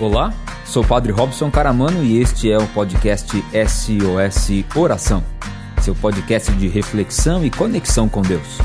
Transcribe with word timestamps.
Olá, 0.00 0.32
sou 0.64 0.84
o 0.84 0.86
Padre 0.86 1.10
Robson 1.10 1.50
Caramano 1.50 2.04
e 2.04 2.20
este 2.20 2.52
é 2.52 2.56
o 2.56 2.64
podcast 2.68 3.32
SOS 3.36 4.64
Oração, 4.76 5.24
seu 5.82 5.92
podcast 5.92 6.52
de 6.52 6.68
reflexão 6.68 7.44
e 7.44 7.50
conexão 7.50 8.08
com 8.08 8.22
Deus. 8.22 8.58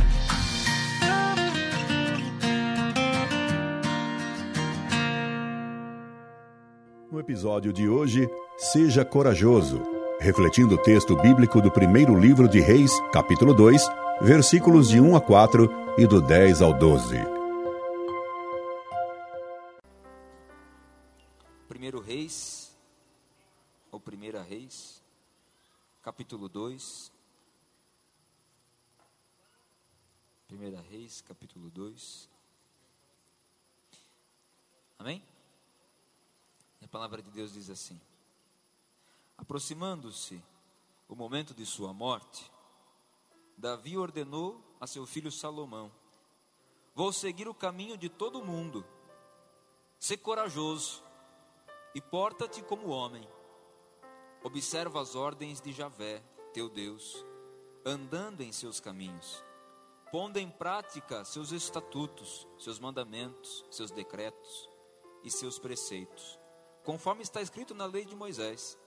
No 7.11 7.20
episódio 7.20 7.73
de 7.73 7.89
hoje, 7.89 8.29
seja 8.55 9.04
corajoso, 9.04 9.81
refletindo 10.21 10.75
o 10.75 10.77
texto 10.77 11.15
bíblico 11.15 11.59
do 11.59 11.71
primeiro 11.71 12.15
livro 12.15 12.47
de 12.47 12.59
Reis, 12.59 12.91
capítulo 13.11 13.55
2, 13.55 13.81
versículos 14.21 14.89
de 14.89 15.02
1 15.02 15.15
a 15.15 15.21
4 15.21 15.68
e 15.97 16.05
do 16.05 16.21
10 16.21 16.61
ao 16.61 16.73
12. 16.73 17.32
Primeiro 21.84 22.00
Reis, 22.00 22.73
ou 23.92 24.00
Primeira 24.00 24.42
Reis, 24.42 25.04
capítulo 26.02 26.48
2. 26.48 27.12
Primeira 30.48 30.80
Reis, 30.80 31.20
capítulo 31.20 31.70
2. 31.70 32.30
Amém? 34.98 35.22
A 36.82 36.88
palavra 36.88 37.22
de 37.22 37.30
Deus 37.30 37.52
diz 37.52 37.70
assim: 37.70 38.00
Aproximando-se 39.38 40.42
o 41.09 41.18
momento 41.18 41.54
de 41.54 41.66
sua 41.66 41.92
morte, 41.94 42.50
Davi 43.58 43.98
ordenou 43.98 44.64
a 44.80 44.88
seu 44.88 45.06
filho 45.06 45.30
Salomão: 45.30 45.92
Vou 46.95 47.12
seguir 47.12 47.50
o 47.50 47.54
caminho 47.54 47.98
de 47.98 48.08
todo 48.08 48.42
mundo. 48.42 48.86
Ser 50.00 50.16
corajoso 50.16 51.04
e 51.95 52.02
porta-te 52.02 52.61
como 52.63 52.89
homem. 52.89 53.27
Observa 54.44 55.02
as 55.02 55.16
ordens 55.16 55.61
de 55.61 55.72
Javé, 55.72 56.23
teu 56.53 56.69
Deus, 56.69 57.25
andando 57.85 58.41
em 58.41 58.52
seus 58.52 58.80
caminhos, 58.80 59.44
pondo 60.11 60.38
em 60.38 60.50
prática 60.50 61.23
seus 61.23 61.52
estatutos, 61.52 62.47
seus 62.58 62.80
mandamentos, 62.80 63.63
seus 63.69 63.91
decretos 63.91 64.69
e 65.23 65.31
seus 65.31 65.59
preceitos, 65.59 66.39
conforme 66.83 67.22
está 67.22 67.41
escrito 67.41 67.73
na 67.73 67.85
lei 67.85 68.05
de 68.05 68.16
Moisés, 68.16 68.78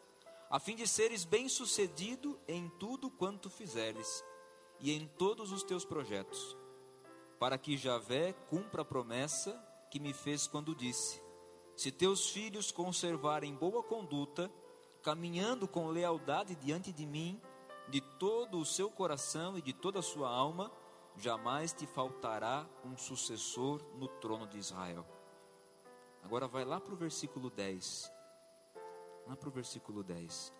a 0.50 0.60
fim 0.60 0.76
de 0.76 0.86
seres 0.86 1.24
bem-sucedido 1.24 2.38
em 2.46 2.68
tudo 2.78 3.10
quanto 3.10 3.50
fizeres 3.50 4.24
e 4.78 4.92
em 4.92 5.06
todos 5.06 5.52
os 5.52 5.62
teus 5.62 5.84
projetos, 5.84 6.56
para 7.38 7.58
que 7.58 7.76
Javé 7.76 8.32
cumpra 8.48 8.82
a 8.82 8.84
promessa 8.84 9.52
que 9.90 9.98
me 9.98 10.12
fez 10.12 10.46
quando 10.46 10.74
disse: 10.74 11.25
se 11.76 11.92
teus 11.92 12.30
filhos 12.30 12.72
conservarem 12.72 13.54
boa 13.54 13.82
conduta, 13.82 14.50
caminhando 15.02 15.68
com 15.68 15.88
lealdade 15.88 16.56
diante 16.56 16.90
de 16.90 17.04
mim, 17.04 17.40
de 17.88 18.00
todo 18.00 18.58
o 18.58 18.64
seu 18.64 18.90
coração 18.90 19.58
e 19.58 19.62
de 19.62 19.72
toda 19.72 19.98
a 19.98 20.02
sua 20.02 20.28
alma, 20.28 20.72
jamais 21.16 21.72
te 21.72 21.86
faltará 21.86 22.66
um 22.82 22.96
sucessor 22.96 23.82
no 23.94 24.08
trono 24.08 24.46
de 24.46 24.58
Israel. 24.58 25.06
Agora 26.22 26.48
vai 26.48 26.64
lá 26.64 26.80
para 26.80 26.94
o 26.94 26.96
versículo 26.96 27.50
10. 27.50 28.10
Lá 29.26 29.36
para 29.36 29.48
o 29.48 29.52
versículo 29.52 30.02
10. 30.02 30.52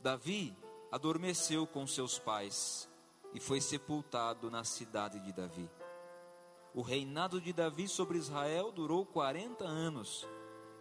Davi 0.00 0.56
adormeceu 0.90 1.66
com 1.66 1.86
seus 1.86 2.18
pais 2.18 2.88
e 3.34 3.40
foi 3.40 3.60
sepultado 3.60 4.50
na 4.50 4.64
cidade 4.64 5.20
de 5.20 5.32
Davi. 5.32 5.68
O 6.76 6.82
reinado 6.82 7.40
de 7.40 7.54
Davi 7.54 7.88
sobre 7.88 8.18
Israel 8.18 8.70
durou 8.70 9.06
40 9.06 9.64
anos. 9.64 10.28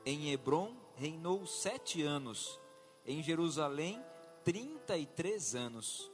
Em 0.06 0.30
Hebron 0.30 0.76
reinou 0.98 1.48
sete 1.48 2.04
anos. 2.04 2.60
Em 3.06 3.24
Jerusalém, 3.24 4.04
33 4.44 5.56
anos. 5.56 6.12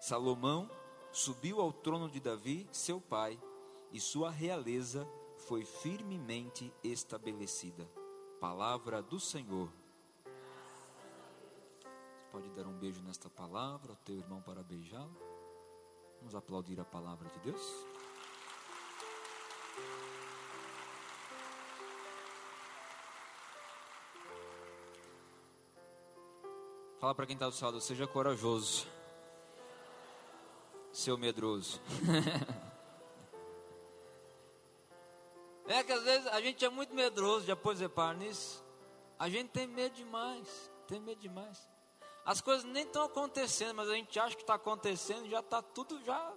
Salomão 0.00 0.70
subiu 1.12 1.60
ao 1.60 1.74
trono 1.74 2.08
de 2.08 2.20
Davi, 2.20 2.66
seu 2.72 3.02
pai, 3.02 3.38
e 3.92 4.00
sua 4.00 4.30
realeza 4.30 5.06
foi 5.36 5.66
firmemente 5.66 6.72
estabelecida. 6.82 7.86
Palavra 8.40 9.02
do 9.02 9.20
Senhor. 9.20 9.68
Pode 12.30 12.48
dar 12.52 12.66
um 12.66 12.78
beijo 12.78 13.02
nesta 13.02 13.28
palavra 13.28 13.92
ao 13.92 13.96
teu 13.96 14.16
irmão 14.16 14.40
para 14.40 14.62
beijá-lo. 14.62 15.14
Vamos 16.18 16.34
aplaudir 16.34 16.80
a 16.80 16.84
palavra 16.84 17.28
de 17.28 17.38
Deus. 17.40 17.91
Fala 27.02 27.14
para 27.16 27.26
quem 27.26 27.34
está 27.34 27.46
do 27.46 27.52
seu 27.52 27.66
lado, 27.66 27.80
seja 27.80 28.06
corajoso, 28.06 28.86
seu 30.92 31.18
medroso. 31.18 31.80
é 35.66 35.82
que 35.82 35.90
às 35.90 36.04
vezes 36.04 36.28
a 36.28 36.40
gente 36.40 36.64
é 36.64 36.68
muito 36.68 36.94
medroso 36.94 37.44
de 37.44 37.50
aposentar 37.50 38.14
nisso. 38.14 38.64
A 39.18 39.28
gente 39.28 39.50
tem 39.50 39.66
medo 39.66 39.96
demais, 39.96 40.70
tem 40.86 41.00
medo 41.00 41.20
demais. 41.20 41.68
As 42.24 42.40
coisas 42.40 42.62
nem 42.62 42.84
estão 42.84 43.04
acontecendo, 43.04 43.74
mas 43.74 43.88
a 43.88 43.94
gente 43.94 44.16
acha 44.20 44.36
que 44.36 44.42
está 44.42 44.54
acontecendo, 44.54 45.28
já 45.28 45.40
está 45.40 45.60
tudo 45.60 46.00
já 46.04 46.32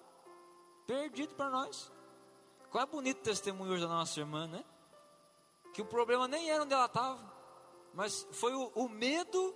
perdido 0.87 1.35
para 1.35 1.51
nós. 1.51 1.91
Qual 2.75 2.83
é 2.83 2.87
bonito 2.87 3.21
testemunho 3.21 3.71
hoje 3.71 3.83
da 3.83 3.87
nossa 3.87 4.19
irmã, 4.19 4.47
né? 4.47 4.61
Que 5.73 5.81
o 5.81 5.85
problema 5.85 6.27
nem 6.27 6.51
era 6.51 6.61
onde 6.61 6.73
ela 6.73 6.87
estava, 6.87 7.23
mas 7.93 8.27
foi 8.33 8.53
o, 8.53 8.69
o 8.75 8.89
medo 8.89 9.55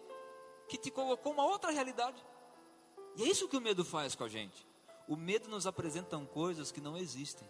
que 0.69 0.78
te 0.78 0.90
colocou 0.90 1.34
uma 1.34 1.44
outra 1.44 1.69
realidade. 1.69 2.25
E 3.18 3.24
é 3.24 3.28
isso 3.28 3.50
que 3.50 3.57
o 3.57 3.62
medo 3.62 3.84
faz 3.84 4.16
com 4.16 4.24
a 4.24 4.30
gente. 4.30 4.66
O 5.06 5.18
medo 5.18 5.50
nos 5.50 5.68
apresenta 5.68 6.18
coisas 6.28 6.72
que 6.72 6.80
não 6.80 6.96
existem. 6.96 7.46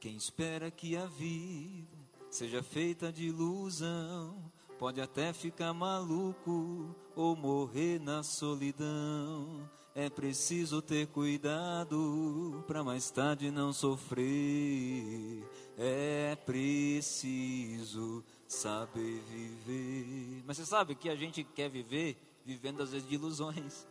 Quem 0.00 0.16
espera 0.16 0.70
que 0.70 0.96
a 0.96 1.04
vida 1.04 1.94
seja 2.30 2.62
feita 2.62 3.12
de 3.12 3.26
ilusão, 3.26 4.50
pode 4.78 5.02
até 5.02 5.34
ficar 5.34 5.74
maluco 5.74 6.96
ou 7.14 7.36
morrer 7.36 8.00
na 8.00 8.22
solidão. 8.22 9.70
É 9.96 10.10
preciso 10.10 10.82
ter 10.82 11.06
cuidado 11.06 12.64
para 12.66 12.82
mais 12.82 13.12
tarde 13.12 13.48
não 13.48 13.72
sofrer. 13.72 15.48
É 15.78 16.36
preciso 16.44 18.24
saber 18.48 19.22
viver. 19.28 20.42
Mas 20.44 20.56
você 20.56 20.66
sabe 20.66 20.96
que 20.96 21.08
a 21.08 21.14
gente 21.14 21.44
quer 21.44 21.70
viver 21.70 22.16
vivendo 22.44 22.82
às 22.82 22.90
vezes 22.90 23.08
de 23.08 23.14
ilusões. 23.14 23.86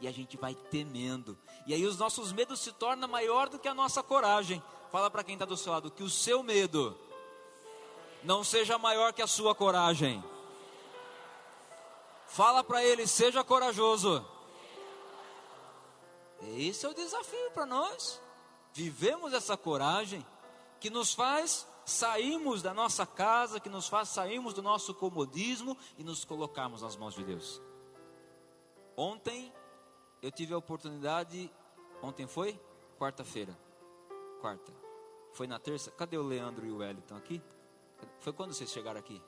E 0.00 0.08
a 0.08 0.10
gente 0.10 0.36
vai 0.36 0.56
temendo. 0.56 1.38
E 1.68 1.72
aí 1.72 1.86
os 1.86 1.96
nossos 1.96 2.32
medos 2.32 2.58
se 2.58 2.72
tornam 2.72 3.08
maior 3.08 3.48
do 3.48 3.56
que 3.56 3.68
a 3.68 3.74
nossa 3.74 4.02
coragem. 4.02 4.60
Fala 4.90 5.08
para 5.08 5.22
quem 5.22 5.34
está 5.34 5.44
do 5.44 5.56
seu 5.56 5.70
lado 5.70 5.88
que 5.88 6.02
o 6.02 6.10
seu 6.10 6.42
medo 6.42 6.98
não 8.24 8.42
seja 8.42 8.76
maior 8.76 9.12
que 9.12 9.22
a 9.22 9.26
sua 9.28 9.54
coragem. 9.54 10.20
Fala 12.26 12.64
para 12.64 12.84
ele, 12.84 13.06
seja 13.06 13.44
corajoso. 13.44 14.33
Esse 16.56 16.86
é 16.86 16.88
o 16.88 16.94
desafio 16.94 17.50
para 17.52 17.66
nós. 17.66 18.20
Vivemos 18.72 19.32
essa 19.32 19.56
coragem 19.56 20.24
que 20.80 20.90
nos 20.90 21.14
faz 21.14 21.66
sairmos 21.84 22.62
da 22.62 22.74
nossa 22.74 23.06
casa, 23.06 23.60
que 23.60 23.68
nos 23.68 23.88
faz 23.88 24.08
sairmos 24.08 24.54
do 24.54 24.62
nosso 24.62 24.94
comodismo 24.94 25.76
e 25.98 26.04
nos 26.04 26.24
colocarmos 26.24 26.82
nas 26.82 26.96
mãos 26.96 27.14
de 27.14 27.24
Deus. 27.24 27.60
Ontem 28.96 29.52
eu 30.22 30.30
tive 30.30 30.54
a 30.54 30.58
oportunidade, 30.58 31.50
ontem 32.02 32.26
foi? 32.26 32.58
Quarta-feira. 32.98 33.56
Quarta. 34.40 34.72
Foi 35.32 35.46
na 35.46 35.58
terça? 35.58 35.90
Cadê 35.90 36.16
o 36.16 36.22
Leandro 36.22 36.66
e 36.66 36.70
o 36.70 36.78
Wellington 36.78 37.16
aqui? 37.16 37.42
Foi 38.20 38.32
quando 38.32 38.52
vocês 38.52 38.70
chegaram 38.70 39.00
aqui? 39.00 39.20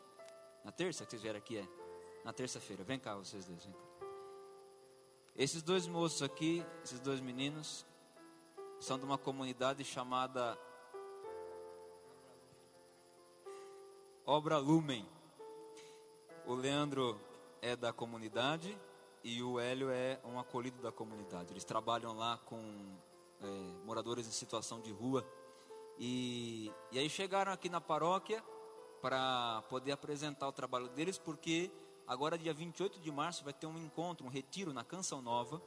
Na 0.65 0.73
terça 0.73 1.05
que 1.05 1.11
vocês 1.11 1.23
vieram 1.23 1.39
aqui? 1.39 1.59
É? 1.59 1.67
Na 2.25 2.33
terça-feira. 2.33 2.85
Vem 2.85 2.99
cá, 2.99 3.15
vocês 3.15 3.45
dois. 3.45 3.65
Vem 3.65 3.73
cá. 3.73 3.96
Esses 5.39 5.63
dois 5.63 5.87
moços 5.87 6.23
aqui, 6.23 6.65
esses 6.83 6.99
dois 6.99 7.21
meninos, 7.21 7.85
são 8.81 8.99
de 8.99 9.05
uma 9.05 9.19
comunidade 9.19 9.85
chamada 9.85 10.59
Obra 14.25 14.57
Lumen. 14.57 15.07
O 16.47 16.55
Leandro 16.55 17.21
é 17.61 17.77
da 17.77 17.93
comunidade 17.93 18.81
e 19.23 19.43
o 19.43 19.61
Hélio 19.61 19.91
é 19.91 20.19
um 20.25 20.39
acolhido 20.39 20.81
da 20.81 20.91
comunidade. 20.91 21.53
Eles 21.53 21.65
trabalham 21.65 22.17
lá 22.17 22.39
com 22.47 22.97
é, 23.43 23.47
moradores 23.85 24.27
em 24.27 24.33
situação 24.33 24.81
de 24.81 24.91
rua. 24.91 25.23
E, 25.99 26.73
e 26.91 26.99
aí 26.99 27.11
chegaram 27.11 27.53
aqui 27.53 27.69
na 27.69 27.81
paróquia 27.81 28.43
para 29.03 29.63
poder 29.69 29.93
apresentar 29.93 30.49
o 30.49 30.53
trabalho 30.53 30.89
deles, 30.89 31.19
porque 31.19 31.71
agora, 32.07 32.39
dia 32.39 32.53
28 32.53 33.01
de 33.01 33.11
março, 33.11 33.45
vai 33.45 33.53
ter 33.53 33.67
um 33.67 33.79
encontro, 33.79 34.27
um 34.27 34.31
retiro 34.31 34.73
na 34.73 34.85
Canção 34.85 35.21
Nova. 35.21 35.61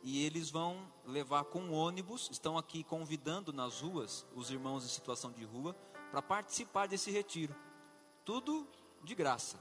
e 0.00 0.24
eles 0.24 0.48
vão 0.48 0.92
levar 1.04 1.44
com 1.44 1.72
ônibus, 1.72 2.28
estão 2.30 2.56
aqui 2.56 2.84
convidando 2.84 3.52
nas 3.52 3.80
ruas 3.80 4.24
os 4.32 4.48
irmãos 4.48 4.84
em 4.84 4.88
situação 4.88 5.32
de 5.32 5.44
rua 5.44 5.74
para 6.12 6.22
participar 6.22 6.86
desse 6.86 7.10
retiro. 7.10 7.52
Tudo 8.24 8.64
de 9.02 9.14
graça. 9.14 9.58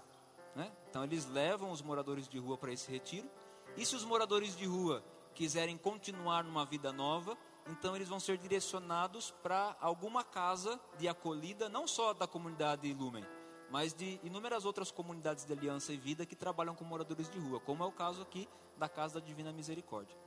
Né? 0.55 0.71
Então 0.89 1.03
eles 1.03 1.25
levam 1.27 1.71
os 1.71 1.81
moradores 1.81 2.27
de 2.27 2.37
rua 2.37 2.57
para 2.57 2.71
esse 2.71 2.91
retiro. 2.91 3.29
E 3.75 3.85
se 3.85 3.95
os 3.95 4.03
moradores 4.03 4.55
de 4.55 4.65
rua 4.65 5.03
quiserem 5.33 5.77
continuar 5.77 6.43
numa 6.43 6.65
vida 6.65 6.91
nova, 6.91 7.37
então 7.67 7.95
eles 7.95 8.09
vão 8.09 8.19
ser 8.19 8.37
direcionados 8.37 9.31
para 9.43 9.75
alguma 9.79 10.23
casa 10.23 10.79
de 10.97 11.07
acolhida, 11.07 11.69
não 11.69 11.87
só 11.87 12.13
da 12.13 12.25
comunidade 12.25 12.91
Lumen, 12.93 13.25
mas 13.69 13.93
de 13.93 14.19
inúmeras 14.23 14.65
outras 14.65 14.91
comunidades 14.91 15.45
de 15.45 15.53
aliança 15.53 15.91
e 15.91 15.97
vida 15.97 16.25
que 16.25 16.35
trabalham 16.35 16.75
com 16.75 16.85
moradores 16.85 17.29
de 17.29 17.37
rua, 17.39 17.59
como 17.59 17.83
é 17.83 17.87
o 17.87 17.91
caso 17.91 18.21
aqui 18.21 18.47
da 18.77 18.87
Casa 18.87 19.19
da 19.19 19.25
Divina 19.25 19.51
Misericórdia. 19.51 20.17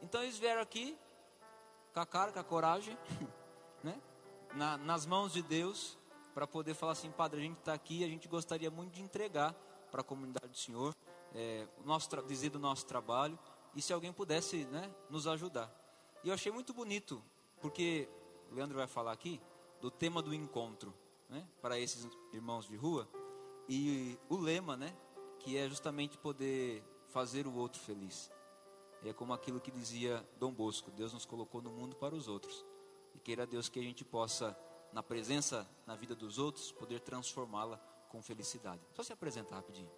Então 0.00 0.22
eles 0.22 0.38
vieram 0.38 0.62
aqui 0.62 0.96
com 1.92 2.00
a 2.00 2.06
cara, 2.06 2.32
com 2.32 2.38
a 2.38 2.44
coragem, 2.44 2.96
né? 3.82 4.00
Na, 4.54 4.76
nas 4.78 5.04
mãos 5.04 5.32
de 5.32 5.42
Deus, 5.42 5.98
para 6.34 6.46
poder 6.46 6.74
falar 6.74 6.92
assim, 6.92 7.10
Padre, 7.10 7.40
a 7.40 7.42
gente 7.42 7.58
está 7.58 7.74
aqui, 7.74 8.04
a 8.04 8.08
gente 8.08 8.28
gostaria 8.28 8.70
muito 8.70 8.92
de 8.92 9.02
entregar 9.02 9.54
para 9.90 10.00
a 10.00 10.04
comunidade 10.04 10.48
do 10.48 10.56
Senhor, 10.56 10.94
é, 11.34 11.66
o 11.78 11.86
nosso 11.86 12.08
dizer 12.22 12.50
do 12.50 12.58
nosso 12.58 12.86
trabalho, 12.86 13.38
e 13.74 13.82
se 13.82 13.92
alguém 13.92 14.12
pudesse 14.12 14.64
né, 14.66 14.90
nos 15.10 15.26
ajudar. 15.26 15.70
E 16.24 16.28
eu 16.28 16.34
achei 16.34 16.50
muito 16.50 16.72
bonito, 16.72 17.22
porque 17.60 18.08
o 18.50 18.54
Leandro 18.54 18.76
vai 18.76 18.86
falar 18.86 19.12
aqui 19.12 19.40
do 19.80 19.90
tema 19.90 20.22
do 20.22 20.34
encontro, 20.34 20.94
né, 21.28 21.46
para 21.60 21.78
esses 21.78 22.08
irmãos 22.32 22.66
de 22.68 22.76
rua, 22.76 23.08
e 23.68 24.18
o 24.28 24.36
lema, 24.36 24.76
né, 24.76 24.96
que 25.40 25.56
é 25.56 25.68
justamente 25.68 26.16
poder 26.18 26.82
fazer 27.08 27.46
o 27.46 27.54
outro 27.54 27.80
feliz. 27.80 28.30
É 29.04 29.12
como 29.12 29.32
aquilo 29.32 29.60
que 29.60 29.70
dizia 29.70 30.26
Dom 30.38 30.52
Bosco: 30.52 30.90
Deus 30.90 31.12
nos 31.12 31.24
colocou 31.24 31.62
no 31.62 31.70
mundo 31.70 31.94
para 31.96 32.14
os 32.14 32.26
outros. 32.26 32.64
E 33.14 33.18
queira 33.18 33.46
Deus 33.46 33.68
que 33.68 33.78
a 33.78 33.82
gente 33.82 34.04
possa, 34.04 34.58
na 34.92 35.02
presença, 35.02 35.68
na 35.86 35.94
vida 35.94 36.14
dos 36.14 36.38
outros, 36.38 36.72
poder 36.72 37.00
transformá-la 37.00 37.78
com 38.08 38.20
felicidade. 38.20 38.80
Só 38.94 39.02
se 39.02 39.12
apresentar 39.12 39.56
rapidinho. 39.56 39.90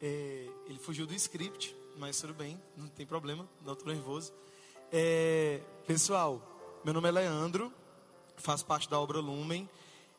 É, 0.00 0.48
ele 0.66 0.78
fugiu 0.78 1.06
do 1.06 1.12
script, 1.14 1.76
mas 1.98 2.18
tudo 2.18 2.32
bem, 2.32 2.60
não 2.74 2.88
tem 2.88 3.06
problema, 3.06 3.46
não 3.60 3.74
estou 3.74 3.92
nervoso. 3.92 4.32
É, 4.90 5.60
pessoal, 5.86 6.40
meu 6.82 6.94
nome 6.94 7.08
é 7.08 7.12
Leandro, 7.12 7.70
faço 8.40 8.64
parte 8.66 8.88
da 8.88 8.98
obra 8.98 9.20
Lumen. 9.20 9.68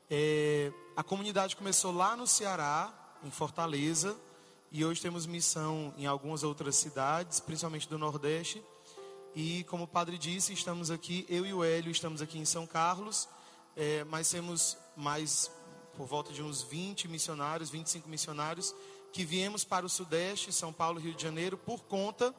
É, 0.09 0.71
a 0.95 1.03
comunidade 1.03 1.56
começou 1.56 1.91
lá 1.91 2.15
no 2.15 2.27
Ceará, 2.27 2.94
em 3.23 3.31
Fortaleza, 3.31 4.18
e 4.71 4.85
hoje 4.85 5.01
temos 5.01 5.25
missão 5.25 5.94
em 5.97 6.06
algumas 6.06 6.44
outras 6.44 6.75
cidades, 6.75 7.39
principalmente 7.39 7.89
do 7.89 7.97
Nordeste. 7.97 8.63
E 9.35 9.63
como 9.65 9.85
o 9.85 9.88
padre 9.88 10.18
disse, 10.18 10.53
estamos 10.53 10.91
aqui, 10.91 11.25
eu 11.29 11.45
e 11.45 11.53
o 11.53 11.63
Hélio 11.63 11.91
estamos 11.91 12.21
aqui 12.21 12.38
em 12.38 12.45
São 12.45 12.68
Carlos, 12.68 13.27
é, 13.75 14.03
mas 14.06 14.29
temos 14.29 14.77
mais 14.95 15.51
por 15.95 16.06
volta 16.06 16.31
de 16.31 16.41
uns 16.41 16.62
20 16.62 17.07
missionários, 17.07 17.69
25 17.69 18.07
missionários, 18.09 18.74
que 19.12 19.25
viemos 19.25 19.63
para 19.63 19.85
o 19.85 19.89
Sudeste, 19.89 20.51
São 20.51 20.71
Paulo, 20.71 21.00
Rio 21.00 21.13
de 21.13 21.21
Janeiro, 21.21 21.57
por 21.57 21.83
conta 21.83 22.33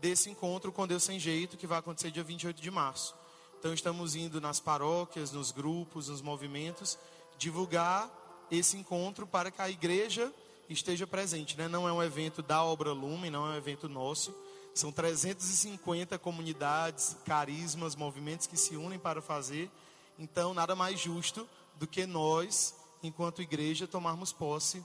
desse 0.00 0.30
encontro 0.30 0.70
com 0.70 0.86
Deus 0.86 1.02
Sem 1.02 1.18
Jeito, 1.18 1.56
que 1.56 1.66
vai 1.66 1.78
acontecer 1.78 2.10
dia 2.10 2.22
28 2.22 2.60
de 2.60 2.70
março. 2.70 3.17
Então 3.58 3.74
estamos 3.74 4.14
indo 4.14 4.40
nas 4.40 4.60
paróquias, 4.60 5.32
nos 5.32 5.50
grupos, 5.50 6.08
nos 6.08 6.22
movimentos, 6.22 6.98
divulgar 7.36 8.10
esse 8.50 8.76
encontro 8.76 9.26
para 9.26 9.50
que 9.50 9.60
a 9.60 9.68
igreja 9.68 10.32
esteja 10.68 11.06
presente. 11.06 11.56
Né? 11.56 11.66
Não 11.68 11.88
é 11.88 11.92
um 11.92 12.02
evento 12.02 12.42
da 12.42 12.62
Obra 12.62 12.92
Lumen, 12.92 13.30
não 13.30 13.46
é 13.46 13.54
um 13.54 13.56
evento 13.56 13.88
nosso. 13.88 14.34
São 14.74 14.92
350 14.92 16.18
comunidades, 16.18 17.16
carismas, 17.24 17.96
movimentos 17.96 18.46
que 18.46 18.56
se 18.56 18.76
unem 18.76 18.98
para 18.98 19.20
fazer. 19.20 19.70
Então, 20.18 20.54
nada 20.54 20.76
mais 20.76 21.00
justo 21.00 21.48
do 21.76 21.86
que 21.86 22.06
nós, 22.06 22.74
enquanto 23.02 23.42
igreja, 23.42 23.86
tomarmos 23.86 24.32
posse 24.32 24.84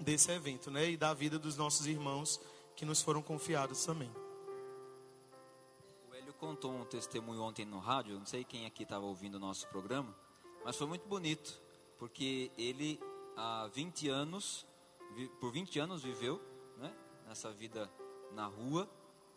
desse 0.00 0.30
evento, 0.30 0.70
né? 0.70 0.90
E 0.90 0.96
da 0.96 1.12
vida 1.12 1.38
dos 1.38 1.56
nossos 1.56 1.86
irmãos 1.86 2.40
que 2.76 2.86
nos 2.86 3.02
foram 3.02 3.20
confiados 3.20 3.84
também. 3.84 4.10
Contou 6.38 6.72
um 6.72 6.84
testemunho 6.84 7.42
ontem 7.42 7.64
no 7.64 7.80
rádio, 7.80 8.16
não 8.16 8.24
sei 8.24 8.44
quem 8.44 8.64
aqui 8.64 8.84
estava 8.84 9.04
ouvindo 9.04 9.34
o 9.34 9.40
nosso 9.40 9.66
programa, 9.66 10.14
mas 10.64 10.76
foi 10.76 10.86
muito 10.86 11.08
bonito, 11.08 11.60
porque 11.98 12.52
ele 12.56 13.00
há 13.36 13.68
20 13.74 14.08
anos, 14.08 14.64
por 15.40 15.50
20 15.50 15.80
anos 15.80 16.02
viveu, 16.02 16.40
né? 16.76 16.94
Nessa 17.26 17.50
vida 17.50 17.90
na 18.30 18.46
rua, 18.46 18.88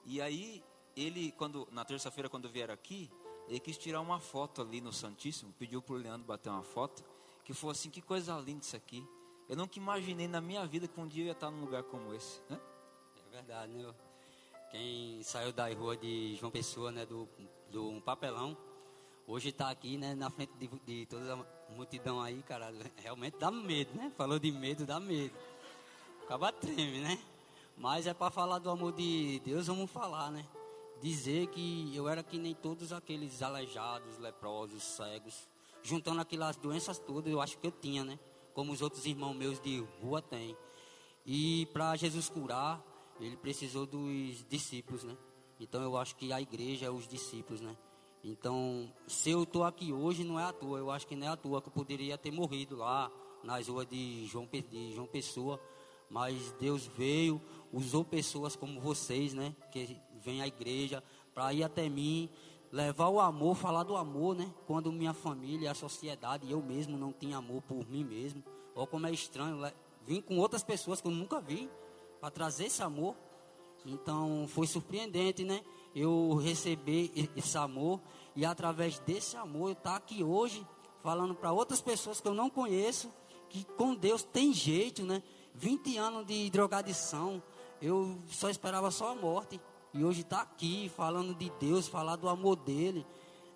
e 0.06 0.21
aí 0.21 0.63
ele 0.95 1.31
quando 1.31 1.68
na 1.71 1.83
terça-feira 1.83 2.30
quando 2.30 2.48
vier 2.48 2.69
aqui, 2.69 3.09
ele 3.47 3.59
quis 3.59 3.80
tirar 3.80 4.00
uma 4.00 4.19
foto 4.19 4.62
ali 4.62 4.80
no 4.80 4.94
Santíssimo, 4.94 5.51
pediu 5.57 5.81
para 5.81 5.95
o 5.95 5.97
Leandro 5.97 6.27
bater 6.27 6.50
uma 6.50 6.62
foto, 6.62 7.04
que 7.44 7.51
foi 7.51 7.71
assim, 7.71 7.89
que 7.89 8.01
coisa 8.01 8.38
linda 8.38 8.63
isso 8.63 8.75
aqui. 8.75 9.04
Eu 9.50 9.57
nunca 9.57 9.80
imaginei 9.80 10.27
na 10.27 10.39
minha 10.39 10.65
vida 10.68 10.88
que 10.88 11.00
um 11.00 11.07
dia 11.07 11.24
eu 11.24 11.27
ia 11.27 11.31
estar 11.31 11.50
num 11.50 11.62
lugar 11.62 11.81
como 11.83 12.13
esse. 12.13 12.42
Né? 12.47 12.62
É 13.27 13.30
verdade, 13.31 13.74
né? 13.74 13.92
Quem 14.71 15.21
saiu 15.23 15.51
da 15.51 15.71
rua 15.73 15.97
de 15.97 16.35
João 16.38 16.51
Pessoa, 16.51 16.91
né, 16.91 17.06
do, 17.06 17.27
do 17.69 18.01
papelão, 18.01 18.57
hoje 19.27 19.50
está 19.50 19.69
aqui, 19.69 19.97
né, 19.97 20.15
na 20.15 20.29
frente 20.29 20.53
de, 20.57 20.68
de, 20.85 21.06
toda 21.06 21.33
a 21.33 21.73
multidão 21.73 22.21
aí, 22.21 22.41
cara, 22.44 22.73
realmente 22.97 23.38
dá 23.38 23.51
medo, 23.51 23.94
né? 23.94 24.12
Falou 24.15 24.39
de 24.39 24.51
medo, 24.51 24.85
dá 24.85 25.00
medo. 25.00 25.35
Acaba 26.23 26.51
treme, 26.51 27.01
né? 27.01 27.19
Mas 27.77 28.07
é 28.07 28.13
para 28.13 28.31
falar 28.31 28.59
do 28.59 28.69
amor 28.69 28.94
de 28.94 29.41
Deus, 29.44 29.68
vamos 29.68 29.91
falar, 29.91 30.31
né? 30.31 30.45
Dizer 31.01 31.47
que 31.47 31.91
eu 31.95 32.07
era 32.07 32.23
que 32.23 32.38
nem 32.38 32.56
todos 32.56 32.94
aqueles 32.94 33.41
aleijados, 33.41 34.18
leprosos, 34.19 34.83
cegos, 34.83 35.47
juntando 35.83 36.21
aquelas 36.21 36.56
doenças 36.56 36.97
todas, 36.97 37.31
eu 37.31 37.41
acho 37.41 37.57
que 37.57 37.68
eu 37.68 37.71
tinha, 37.71 38.03
né? 38.03 38.18
como 38.53 38.71
os 38.71 38.81
outros 38.81 39.06
irmãos 39.06 39.35
meus 39.35 39.59
de 39.59 39.79
rua 40.01 40.21
têm. 40.21 40.56
E 41.25 41.68
para 41.68 41.95
Jesus 41.95 42.29
curar, 42.29 42.81
ele 43.19 43.38
precisou 43.38 43.86
dos 43.86 44.46
discípulos, 44.48 45.04
né? 45.04 45.16
Então 45.60 45.81
eu 45.81 45.96
acho 45.98 46.16
que 46.16 46.34
a 46.34 46.42
igreja 46.42 46.88
é 46.88 46.90
os 46.90 47.08
discípulos, 47.08 47.62
né? 47.62 47.75
Então, 48.24 48.92
se 49.08 49.31
eu 49.31 49.44
estou 49.44 49.63
aqui 49.63 49.92
hoje, 49.92 50.24
não 50.24 50.40
é 50.40 50.44
à 50.44 50.54
toa. 50.54 50.78
Eu 50.78 50.92
acho 50.92 51.08
que 51.08 51.16
não 51.16 51.28
é 51.28 51.30
à 51.30 51.36
toa 51.36 51.62
que 51.62 51.69
eu 51.69 51.74
poderia 51.74 52.18
ter 52.18 52.31
morrido 52.31 52.75
lá 52.75 53.12
nas 53.44 53.68
ruas 53.68 53.88
de 53.88 54.25
João, 54.28 54.48
de 54.48 54.94
João 54.94 55.08
Pessoa. 55.08 55.60
Mas 56.10 56.54
Deus 56.60 56.86
veio, 56.86 57.42
usou 57.72 58.04
pessoas 58.04 58.56
como 58.56 58.80
vocês, 58.80 59.34
né? 59.34 59.56
Que 59.72 59.98
vêm 60.24 60.42
à 60.42 60.48
igreja 60.48 61.04
para 61.34 61.54
ir 61.54 61.64
até 61.64 61.90
mim 61.90 62.30
levar 62.72 63.10
o 63.10 63.19
amor, 63.19 63.56
falar 63.56 63.84
do 63.84 63.96
amor, 63.96 64.36
né? 64.36 64.54
Quando 64.68 64.92
minha 64.92 65.14
família, 65.14 65.72
a 65.72 65.75
sociedade, 65.75 66.50
eu 66.52 66.62
mesmo 66.62 66.97
não 66.97 67.12
tinha 67.12 67.38
amor 67.38 67.62
por 67.64 67.88
mim 67.88 68.04
mesmo. 68.04 68.44
Ou 68.76 68.85
como 68.85 69.07
é 69.07 69.12
estranho, 69.12 69.59
vim 70.06 70.21
com 70.21 70.38
outras 70.38 70.64
pessoas 70.64 71.02
que 71.02 71.07
eu 71.07 71.12
nunca 71.12 71.42
vi 71.42 71.69
para 72.21 72.31
trazer 72.31 72.66
esse 72.66 72.81
amor. 72.81 73.16
Então 73.85 74.45
foi 74.47 74.68
surpreendente, 74.68 75.44
né? 75.44 75.61
Eu 75.94 76.35
receber 76.35 77.11
esse 77.35 77.57
amor 77.57 77.99
e 78.35 78.45
através 78.45 78.99
desse 78.99 79.35
amor 79.35 79.69
eu 79.69 79.73
estar 79.73 79.92
tá 79.92 79.95
aqui 79.97 80.23
hoje 80.23 80.66
falando 81.01 81.35
para 81.35 81.51
outras 81.51 81.81
pessoas 81.81 82.21
que 82.21 82.28
eu 82.28 82.33
não 82.33 82.49
conheço 82.49 83.11
que 83.51 83.66
com 83.75 83.94
Deus 83.94 84.23
tem 84.23 84.54
jeito, 84.54 85.04
né? 85.04 85.21
20 85.56 85.97
anos 85.97 86.25
de 86.25 86.49
drogadição, 86.49 87.44
eu 87.81 88.18
só 88.30 88.49
esperava 88.49 88.90
só 88.90 89.11
a 89.11 89.16
morte. 89.16 89.59
E 89.94 90.06
hoje 90.06 90.21
está 90.21 90.42
aqui 90.42 90.90
falando 90.95 91.35
de 91.35 91.51
Deus, 91.59 91.85
falar 91.85 92.16
do 92.16 92.30
amor 92.30 92.56
dele. 92.56 93.06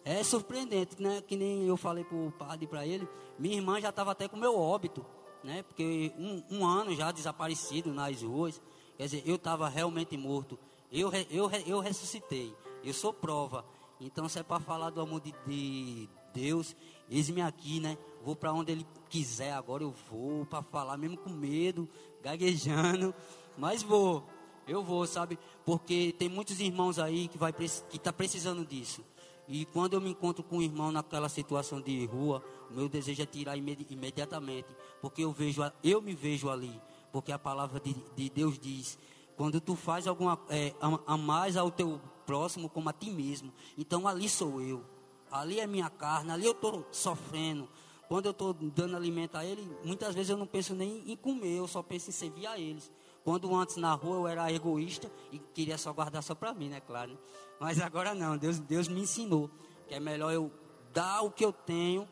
É 0.04 0.22
surpreendente, 0.22 1.02
né? 1.02 1.24
Que 1.26 1.38
nem 1.38 1.66
eu 1.66 1.78
falei 1.78 2.04
para 2.04 2.18
o 2.18 2.32
padre 2.32 2.68
para 2.68 2.86
ele. 2.86 3.08
Minha 3.40 3.56
irmã 3.56 3.80
já 3.80 3.90
estava 3.90 4.12
até 4.12 4.28
com 4.28 4.36
meu 4.36 4.60
óbito, 4.60 5.06
né? 5.46 5.64
Porque 5.64 6.12
um, 6.18 6.44
um, 6.50 6.66
ano 6.66 6.94
já 6.96 7.12
desaparecido 7.12 7.94
nas 7.94 8.22
ruas. 8.22 8.60
Quer 8.98 9.04
dizer, 9.04 9.24
eu 9.26 9.36
estava 9.36 9.70
realmente 9.70 10.18
morto. 10.18 10.58
Eu, 10.92 11.12
eu, 11.30 11.50
eu 11.66 11.80
ressuscitei. 11.80 12.54
Eu 12.84 12.94
sou 12.94 13.14
prova. 13.14 13.64
Então, 14.02 14.28
se 14.28 14.40
é 14.40 14.44
para 14.44 14.60
falar 14.60 14.90
do 14.90 15.00
amor 15.00 15.22
de, 15.22 15.34
de 15.46 16.10
Deus, 16.34 16.76
eis-me 17.10 17.42
aqui, 17.42 17.80
né? 17.80 17.98
Vou 18.24 18.36
para 18.36 18.52
onde 18.52 18.72
Ele 18.72 18.86
quiser. 19.10 19.54
Agora 19.54 19.84
eu 19.84 19.94
vou 20.10 20.46
para 20.46 20.62
falar, 20.64 20.98
mesmo 20.98 21.18
com 21.18 21.30
medo, 21.30 21.88
gaguejando, 22.22 23.14
mas 23.58 23.84
vou. 23.84 24.28
Eu 24.68 24.84
vou, 24.84 25.06
sabe? 25.06 25.38
Porque 25.64 26.14
tem 26.18 26.28
muitos 26.28 26.60
irmãos 26.60 26.98
aí 26.98 27.28
que 27.28 27.38
vai 27.38 27.54
que 27.54 28.00
tá 28.00 28.12
precisando 28.12 28.66
disso. 28.66 29.04
E 29.48 29.66
quando 29.66 29.94
eu 29.94 30.02
me 30.02 30.10
encontro 30.10 30.44
com 30.44 30.58
um 30.58 30.62
irmão 30.62 30.92
naquela 30.92 31.30
situação 31.30 31.80
de 31.80 32.06
rua, 32.06 32.44
o 32.70 32.74
meu 32.74 32.90
desejo 32.90 33.22
é 33.22 33.26
tirar 33.26 33.56
imedi 33.56 33.86
imediatamente, 33.90 34.68
porque 35.02 35.24
eu 35.24 35.32
vejo, 35.32 35.62
eu 35.84 36.02
me 36.02 36.16
vejo 36.16 36.50
ali, 36.50 36.82
porque 37.12 37.32
a 37.32 37.38
palavra 37.38 37.80
de, 37.80 37.96
de 38.16 38.30
Deus 38.30 38.58
diz: 38.58 38.98
quando 39.38 39.62
tu 39.62 39.76
faz 39.76 40.08
alguma 40.08 40.40
é, 40.50 40.74
a, 40.82 41.14
a 41.14 41.18
mais 41.18 41.58
ao 41.58 41.70
teu 41.70 42.02
próximo 42.26 42.68
como 42.68 42.90
a 42.90 42.94
ti 42.94 43.12
mesmo, 43.12 43.54
então 43.78 44.08
ali 44.08 44.28
sou 44.28 44.62
eu, 44.62 44.84
ali 45.32 45.60
é 45.60 45.68
minha 45.68 45.90
carne, 45.90 46.32
ali 46.32 46.46
eu 46.46 46.54
estou 46.54 46.86
sofrendo. 46.92 47.70
Quando 48.08 48.26
eu 48.28 48.32
estou 48.32 48.54
dando 48.54 48.96
alimento 48.96 49.36
a 49.36 49.44
ele, 49.44 49.68
muitas 49.84 50.14
vezes 50.14 50.30
eu 50.30 50.38
não 50.38 50.46
penso 50.46 50.76
nem 50.76 51.12
em 51.12 51.16
comer, 51.16 51.58
eu 51.58 51.68
só 51.68 51.82
penso 51.82 52.10
em 52.10 52.14
servir 52.14 52.46
a 52.46 52.60
eles 52.60 52.92
Quando 53.26 53.54
antes 53.56 53.76
na 53.78 53.92
rua 53.96 54.18
eu 54.18 54.28
era 54.28 54.54
egoísta 54.54 55.12
e 55.32 55.40
queria 55.40 55.80
só 55.80 55.92
guardar 55.92 56.22
só 56.22 56.36
para 56.36 56.54
mim, 56.54 56.70
né, 56.70 56.80
claro. 56.80 57.12
Né? 57.12 57.18
Mas 57.60 57.82
agora 57.82 58.14
não, 58.14 58.38
Deus, 58.38 58.60
Deus 58.60 58.88
me 58.88 59.02
ensinou 59.02 59.50
que 59.88 59.96
é 59.96 60.00
melhor 60.00 60.32
eu 60.32 60.52
dar 60.94 61.24
o 61.24 61.32
que 61.32 61.44
eu 61.44 61.52
tenho, 61.52 62.08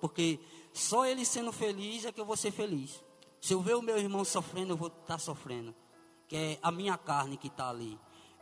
porque 0.00 0.40
só 0.72 1.06
ele 1.06 1.24
sendo 1.24 1.52
feliz 1.52 2.04
é 2.04 2.10
que 2.10 2.20
eu 2.20 2.24
vou 2.24 2.36
ser 2.36 2.50
feliz. 2.50 3.02
Se 3.40 3.54
eu 3.54 3.60
ver 3.60 3.76
o 3.76 3.82
meu 3.82 3.96
irmão 3.98 4.24
sofrendo, 4.24 4.72
eu 4.72 4.76
vou 4.76 4.88
estar 4.88 5.04
tá 5.06 5.18
sofrendo. 5.18 5.72
Que 6.26 6.36
é 6.36 6.58
a 6.60 6.72
minha 6.72 6.98
carne 6.98 7.36
que 7.36 7.46
está 7.46 7.70
ali. 7.70 7.96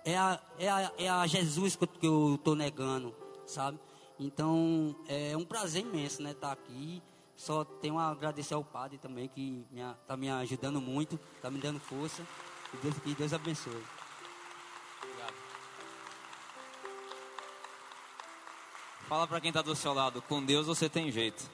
É 0.06 0.16
a, 0.16 0.40
é, 0.58 0.70
a, 0.70 0.92
é 0.96 1.08
a 1.08 1.26
Jesus 1.26 1.76
que 1.76 2.06
eu 2.06 2.36
estou 2.36 2.54
negando, 2.54 3.14
sabe? 3.46 3.78
Então, 4.18 4.96
é 5.06 5.36
um 5.36 5.44
prazer 5.44 5.82
imenso, 5.82 6.22
né, 6.22 6.30
estar 6.30 6.48
tá 6.48 6.52
aqui. 6.54 7.02
Só 7.36 7.64
tenho 7.64 7.98
a 7.98 8.08
agradecer 8.10 8.54
ao 8.54 8.64
Padre 8.64 8.98
também, 8.98 9.28
que 9.28 9.66
está 10.00 10.16
me 10.16 10.30
ajudando 10.30 10.80
muito, 10.80 11.18
está 11.36 11.50
me 11.50 11.58
dando 11.58 11.80
força. 11.80 12.24
Que 12.70 12.76
Deus, 12.78 12.98
que 12.98 13.14
Deus 13.14 13.32
abençoe. 13.32 13.84
Obrigado. 15.02 15.34
Fala 19.08 19.26
para 19.26 19.40
quem 19.40 19.50
está 19.50 19.62
do 19.62 19.74
seu 19.74 19.92
lado, 19.92 20.22
com 20.22 20.44
Deus 20.44 20.66
você 20.66 20.88
tem 20.88 21.10
jeito. 21.10 21.44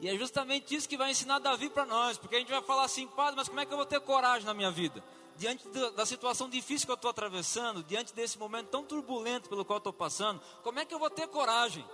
E 0.00 0.08
é 0.08 0.16
justamente 0.16 0.74
isso 0.74 0.88
que 0.88 0.96
vai 0.96 1.10
ensinar 1.10 1.38
Davi 1.38 1.70
para 1.70 1.86
nós, 1.86 2.18
porque 2.18 2.36
a 2.36 2.38
gente 2.38 2.50
vai 2.50 2.62
falar 2.62 2.84
assim, 2.84 3.06
Padre, 3.06 3.36
mas 3.36 3.48
como 3.48 3.60
é 3.60 3.66
que 3.66 3.72
eu 3.72 3.78
vou 3.78 3.86
ter 3.86 4.00
coragem 4.00 4.44
na 4.44 4.52
minha 4.52 4.70
vida? 4.70 5.02
Diante 5.38 5.66
da 5.68 6.04
situação 6.04 6.48
difícil 6.48 6.86
que 6.86 6.92
eu 6.92 6.96
estou 6.96 7.10
atravessando, 7.10 7.82
diante 7.82 8.14
desse 8.14 8.38
momento 8.38 8.68
tão 8.68 8.84
turbulento 8.84 9.48
pelo 9.48 9.64
qual 9.64 9.78
estou 9.78 9.92
passando, 9.92 10.40
como 10.62 10.78
é 10.78 10.84
que 10.84 10.94
eu 10.94 10.98
vou 10.98 11.10
ter 11.10 11.28
coragem? 11.28 11.84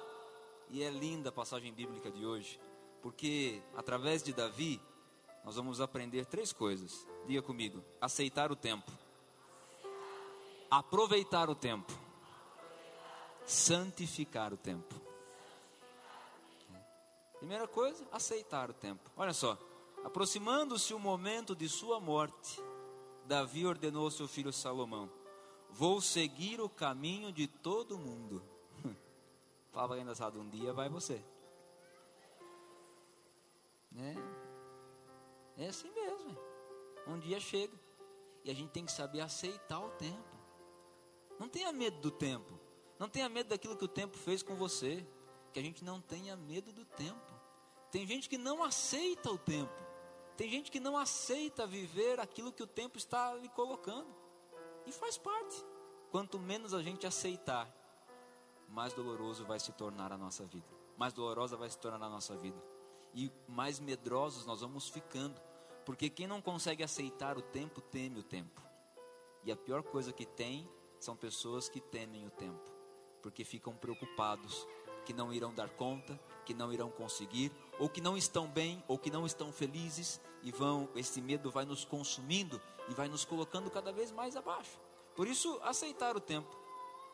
E 0.71 0.83
é 0.83 0.91
linda 0.91 1.29
a 1.29 1.33
passagem 1.33 1.73
bíblica 1.73 2.11
de 2.11 2.25
hoje, 2.25 2.59
porque 3.03 3.63
através 3.77 4.23
de 4.23 4.33
Davi, 4.33 4.81
nós 5.45 5.57
vamos 5.57 5.81
aprender 5.81 6.25
três 6.27 6.53
coisas. 6.53 7.07
Diga 7.27 7.43
comigo: 7.43 7.85
aceitar 8.01 8.51
o 8.51 8.57
tempo, 8.57 8.91
aproveitar 10.71 11.51
o 11.51 11.55
tempo, 11.55 11.93
santificar 13.45 14.53
o 14.53 14.57
tempo. 14.57 14.95
Primeira 17.39 17.67
coisa, 17.67 18.07
aceitar 18.13 18.71
o 18.71 18.75
tempo. 18.75 19.11
Olha 19.17 19.33
só, 19.33 19.59
aproximando-se 20.05 20.95
o 20.95 20.99
momento 20.99 21.57
de 21.57 21.69
sua 21.69 22.01
morte, 22.01 22.63
Davi 23.27 23.67
ordenou 23.67 24.05
ao 24.05 24.11
seu 24.11 24.29
filho 24.29 24.53
Salomão: 24.53 25.11
Vou 25.71 26.01
seguir 26.01 26.61
o 26.61 26.69
caminho 26.69 27.33
de 27.33 27.47
todo 27.47 27.99
mundo 27.99 28.52
Falava 29.73 29.99
engraçado, 29.99 30.39
um 30.39 30.49
dia 30.51 30.71
vai 30.73 30.91
você. 30.91 31.25
Né? 33.91 34.15
É 35.57 35.69
assim 35.69 35.91
mesmo. 35.91 36.37
Um 37.07 37.19
dia 37.19 37.41
chega. 37.41 37.75
E 38.45 38.51
a 38.51 38.55
gente 38.55 38.71
tem 38.71 38.85
que 38.85 38.93
saber 38.93 39.21
aceitar 39.21 39.81
o 39.81 39.89
tempo. 39.91 40.37
Não 41.39 41.49
tenha 41.49 41.73
medo 41.73 41.99
do 42.01 42.11
tempo. 42.11 42.61
Não 42.99 43.09
tenha 43.09 43.29
medo 43.31 43.49
daquilo 43.49 43.77
que 43.77 43.85
o 43.85 43.89
tempo 43.89 44.17
fez 44.19 44.43
com 44.43 44.55
você. 44.57 45.07
Que 45.53 45.59
a 45.59 45.63
gente 45.63 45.83
não 45.83 46.01
tenha 46.01 46.37
medo 46.37 46.71
do 46.71 46.85
tempo. 46.85 47.33
Tem 47.91 48.07
gente 48.07 48.29
que 48.29 48.37
não 48.37 48.63
aceita 48.63 49.31
o 49.31 49.39
tempo. 49.39 49.83
Tem 50.37 50.51
gente 50.51 50.71
que 50.71 50.81
não 50.81 50.99
aceita 50.99 51.67
viver 51.67 52.21
aquilo 52.21 52.53
que 52.53 52.63
o 52.63 52.67
tempo 52.67 52.99
está 52.99 53.35
lhe 53.35 53.49
colocando. 53.49 54.15
E 54.87 54.93
faz 54.93 55.17
parte. 55.17 55.65
Quanto 56.11 56.39
menos 56.39 56.75
a 56.75 56.83
gente 56.83 57.07
aceitar 57.07 57.82
mais 58.73 58.95
doloroso 58.95 59.45
vai 59.45 59.61
se 59.61 59.71
tornar 59.73 60.11
a 60.13 60.19
nossa 60.19 60.47
vida. 60.47 60.67
Mais 60.97 61.13
dolorosa 61.13 61.57
vai 61.57 61.69
se 61.69 61.79
tornar 61.79 62.05
a 62.05 62.09
nossa 62.09 62.35
vida. 62.37 62.61
E 63.15 63.31
mais 63.47 63.79
medrosos 63.79 64.47
nós 64.47 64.63
vamos 64.63 64.89
ficando. 64.89 65.39
Porque 65.85 66.09
quem 66.09 66.27
não 66.27 66.41
consegue 66.41 66.83
aceitar 66.83 67.37
o 67.37 67.43
tempo, 67.43 67.83
teme 67.83 68.21
o 68.21 68.23
tempo. 68.23 68.63
E 69.45 69.53
a 69.53 69.57
pior 69.57 69.83
coisa 69.83 70.13
que 70.13 70.25
tem 70.25 70.67
são 70.99 71.15
pessoas 71.15 71.69
que 71.69 71.81
temem 71.81 72.27
o 72.27 72.31
tempo. 72.31 72.73
Porque 73.23 73.45
ficam 73.45 73.75
preocupados 73.75 74.67
que 75.05 75.13
não 75.13 75.33
irão 75.33 75.53
dar 75.53 75.69
conta, 75.69 76.19
que 76.47 76.55
não 76.55 76.73
irão 76.73 76.89
conseguir, 76.89 77.53
ou 77.79 77.89
que 77.89 78.01
não 78.01 78.17
estão 78.17 78.49
bem, 78.49 78.83
ou 78.89 78.97
que 78.97 79.11
não 79.11 79.27
estão 79.27 79.53
felizes, 79.53 80.21
e 80.43 80.53
vão, 80.53 80.89
esse 80.95 81.21
medo 81.21 81.51
vai 81.51 81.65
nos 81.65 81.85
consumindo 81.85 82.61
e 82.89 82.95
vai 82.95 83.09
nos 83.09 83.25
colocando 83.25 83.71
cada 83.71 83.93
vez 83.93 84.13
mais 84.13 84.37
abaixo. 84.37 84.81
Por 85.17 85.27
isso, 85.27 85.61
aceitar 85.63 86.17
o 86.17 86.21
tempo 86.21 86.62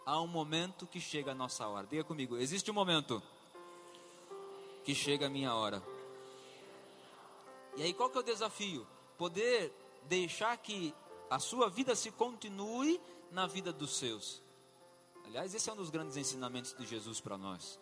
há 0.09 0.19
um 0.23 0.27
momento 0.27 0.87
que 0.87 0.99
chega 0.99 1.33
a 1.33 1.35
nossa 1.35 1.69
hora. 1.69 1.87
Diga 1.87 2.03
comigo, 2.03 2.39
existe 2.39 2.71
um 2.71 2.75
momento 2.75 3.23
que 4.83 4.95
chega 4.95 5.27
a 5.27 5.29
minha 5.29 5.55
hora. 5.55 5.83
E 7.77 7.83
aí 7.83 7.93
qual 7.93 8.09
que 8.09 8.17
é 8.17 8.21
o 8.23 8.25
desafio? 8.25 8.87
Poder 9.19 9.71
deixar 10.05 10.57
que 10.57 10.95
a 11.29 11.39
sua 11.39 11.69
vida 11.69 11.95
se 11.95 12.11
continue 12.11 12.99
na 13.31 13.47
vida 13.47 13.71
dos 13.71 13.99
seus. 13.99 14.43
Aliás, 15.27 15.55
esse 15.55 15.69
é 15.69 15.73
um 15.75 15.77
dos 15.77 15.91
grandes 15.91 16.17
ensinamentos 16.17 16.75
de 16.75 16.87
Jesus 16.87 17.21
para 17.21 17.37
nós. 17.37 17.79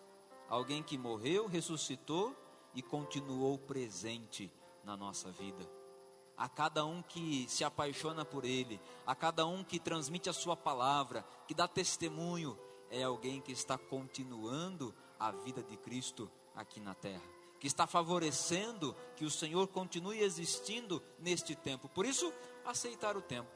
Alguém 0.49 0.83
que 0.83 0.99
morreu, 0.99 1.47
ressuscitou 1.47 2.35
e 2.75 2.83
continuou 2.83 3.57
presente 3.57 4.51
na 4.83 4.97
nossa 4.97 5.31
vida 5.31 5.65
a 6.37 6.49
cada 6.49 6.85
um 6.85 7.03
que 7.03 7.47
se 7.49 7.65
apaixona 7.65 8.25
por 8.25 8.45
Ele, 8.45 8.81
a 9.07 9.15
cada 9.15 9.47
um 9.47 9.65
que 9.65 9.79
transmite 9.79 10.29
a 10.29 10.33
Sua 10.33 10.57
palavra, 10.57 11.25
que 11.47 11.55
dá 11.55 11.67
testemunho, 11.67 12.59
é 12.91 13.03
alguém 13.03 13.41
que 13.41 13.53
está 13.53 13.79
continuando 13.79 14.95
a 15.19 15.31
vida 15.31 15.63
de 15.63 15.77
Cristo 15.77 16.31
aqui 16.55 16.79
na 16.81 16.95
terra, 16.95 17.23
que 17.59 17.67
está 17.67 17.87
favorecendo 17.87 18.95
que 19.17 19.25
o 19.25 19.31
Senhor 19.31 19.67
continue 19.69 20.21
existindo 20.21 21.03
neste 21.19 21.55
tempo. 21.55 21.89
Por 21.89 22.05
isso, 22.05 22.33
aceitar 22.65 23.17
o 23.17 23.23
tempo, 23.23 23.51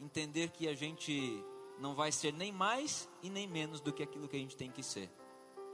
entender 0.00 0.50
que 0.50 0.68
a 0.68 0.74
gente 0.74 1.44
não 1.78 1.94
vai 1.94 2.12
ser 2.12 2.32
nem 2.32 2.52
mais 2.52 3.08
e 3.22 3.28
nem 3.28 3.48
menos 3.48 3.80
do 3.80 3.92
que 3.92 4.02
aquilo 4.02 4.28
que 4.28 4.36
a 4.36 4.40
gente 4.40 4.56
tem 4.56 4.70
que 4.70 4.82
ser 4.82 5.10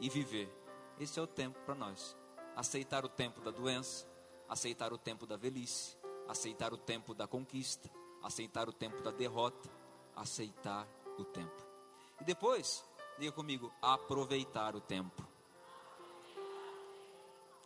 e 0.01 0.09
viver. 0.09 0.51
Esse 0.99 1.19
é 1.19 1.23
o 1.23 1.27
tempo 1.27 1.59
para 1.67 1.75
nós. 1.75 2.17
Aceitar 2.57 3.05
o 3.05 3.09
tempo 3.09 3.41
da 3.41 3.51
doença, 3.51 4.09
aceitar 4.49 4.93
o 4.93 4.99
tempo 4.99 5.27
da 5.27 5.37
velhice, 5.37 5.98
aceitar 6.29 6.73
o 6.73 6.77
tempo 6.77 7.15
da 7.15 7.27
conquista, 7.27 7.91
aceitar 8.23 8.69
o 8.69 8.73
tempo 8.73 9.01
da 9.03 9.11
derrota, 9.11 9.69
aceitar 10.15 10.87
o 11.19 11.25
tempo. 11.25 11.67
E 12.21 12.25
depois, 12.25 12.85
diga 13.19 13.33
comigo, 13.33 13.73
aproveitar 13.81 14.77
o 14.77 14.81
tempo. 14.81 15.27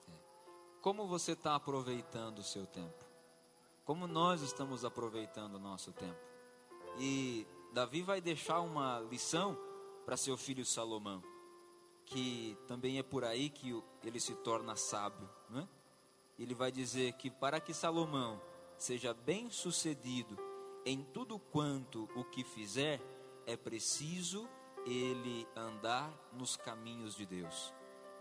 É. 0.09 0.13
Como 0.81 1.07
você 1.07 1.33
está 1.33 1.57
aproveitando 1.57 2.39
o 2.39 2.45
seu 2.45 2.67
tempo? 2.67 3.05
Como 3.85 4.07
nós 4.07 4.43
estamos 4.43 4.85
aproveitando 4.85 5.57
o 5.57 5.59
nosso 5.59 5.93
tempo? 5.93 6.21
E 6.99 7.47
Davi 7.73 8.03
vai 8.03 8.21
deixar 8.21 8.61
uma 8.61 9.01
lição 9.01 9.59
para 10.05 10.17
seu 10.17 10.37
filho 10.37 10.65
Salomão, 10.65 11.23
que 12.05 12.57
também 12.69 12.99
é 12.99 13.03
por 13.03 13.25
aí 13.25 13.49
que 13.49 13.83
ele 14.05 14.21
se 14.21 14.35
torna 14.37 14.77
sábio, 14.77 15.29
não 15.49 15.61
é? 15.61 15.69
Ele 16.39 16.55
vai 16.55 16.71
dizer 16.71 17.13
que 17.15 17.31
para 17.31 17.61
que 17.61 17.73
Salomão 17.73 18.41
seja 18.83 19.15
bem 19.15 19.49
sucedido 19.49 20.37
em 20.85 21.05
tudo 21.05 21.39
quanto 21.39 22.09
o 22.17 22.25
que 22.25 22.43
fizer, 22.43 23.01
é 23.47 23.57
preciso 23.57 24.49
ele 24.85 25.47
andar 25.55 26.13
nos 26.33 26.57
caminhos 26.57 27.15
de 27.15 27.25
Deus 27.25 27.73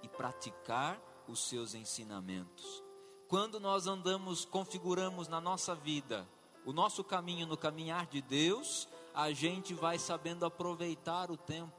e 0.03 0.07
praticar 0.07 1.01
os 1.27 1.49
seus 1.49 1.73
ensinamentos. 1.73 2.83
Quando 3.27 3.59
nós 3.59 3.87
andamos, 3.87 4.45
configuramos 4.45 5.27
na 5.27 5.41
nossa 5.41 5.73
vida 5.73 6.29
o 6.63 6.71
nosso 6.71 7.03
caminho 7.03 7.47
no 7.47 7.57
caminhar 7.57 8.05
de 8.05 8.21
Deus, 8.21 8.87
a 9.15 9.31
gente 9.31 9.73
vai 9.73 9.97
sabendo 9.97 10.45
aproveitar 10.45 11.31
o 11.31 11.37
tempo, 11.37 11.73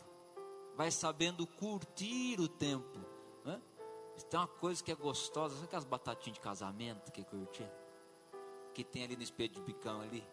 vai 0.74 0.90
sabendo 0.90 1.46
curtir 1.46 2.40
o 2.40 2.48
tempo. 2.48 2.98
Né? 3.44 3.62
Tem 4.28 4.40
uma 4.40 4.48
coisa 4.48 4.82
que 4.82 4.90
é 4.90 4.96
gostosa, 4.96 5.54
sabe 5.54 5.66
aquelas 5.66 5.84
batatinhas 5.84 6.34
de 6.34 6.40
casamento 6.40 7.12
que 7.12 7.20
é 7.20 7.24
curtir? 7.24 7.81
Que 8.72 8.84
tem 8.84 9.04
ali 9.04 9.16
no 9.16 9.22
espeto 9.22 9.54
de 9.54 9.60
bicão 9.60 10.00
ali. 10.00 10.24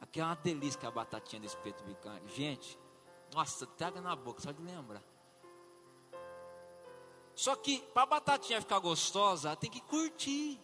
Aqui 0.00 0.20
é 0.20 0.24
uma 0.24 0.34
delícia 0.34 0.80
que 0.80 0.86
é 0.86 0.88
a 0.88 0.92
batatinha 0.92 1.40
do 1.40 1.46
espeto 1.46 1.84
de 1.84 1.94
bicão. 1.94 2.20
Gente, 2.26 2.78
nossa, 3.32 3.66
traga 3.66 4.00
na 4.00 4.16
boca, 4.16 4.40
só 4.40 4.50
de 4.50 4.62
lembrar. 4.62 5.02
Só 7.34 7.56
que 7.56 7.80
para 7.94 8.02
a 8.02 8.06
batatinha 8.06 8.60
ficar 8.60 8.78
gostosa, 8.78 9.56
tem 9.56 9.70
que 9.70 9.80
curtir. 9.80 10.60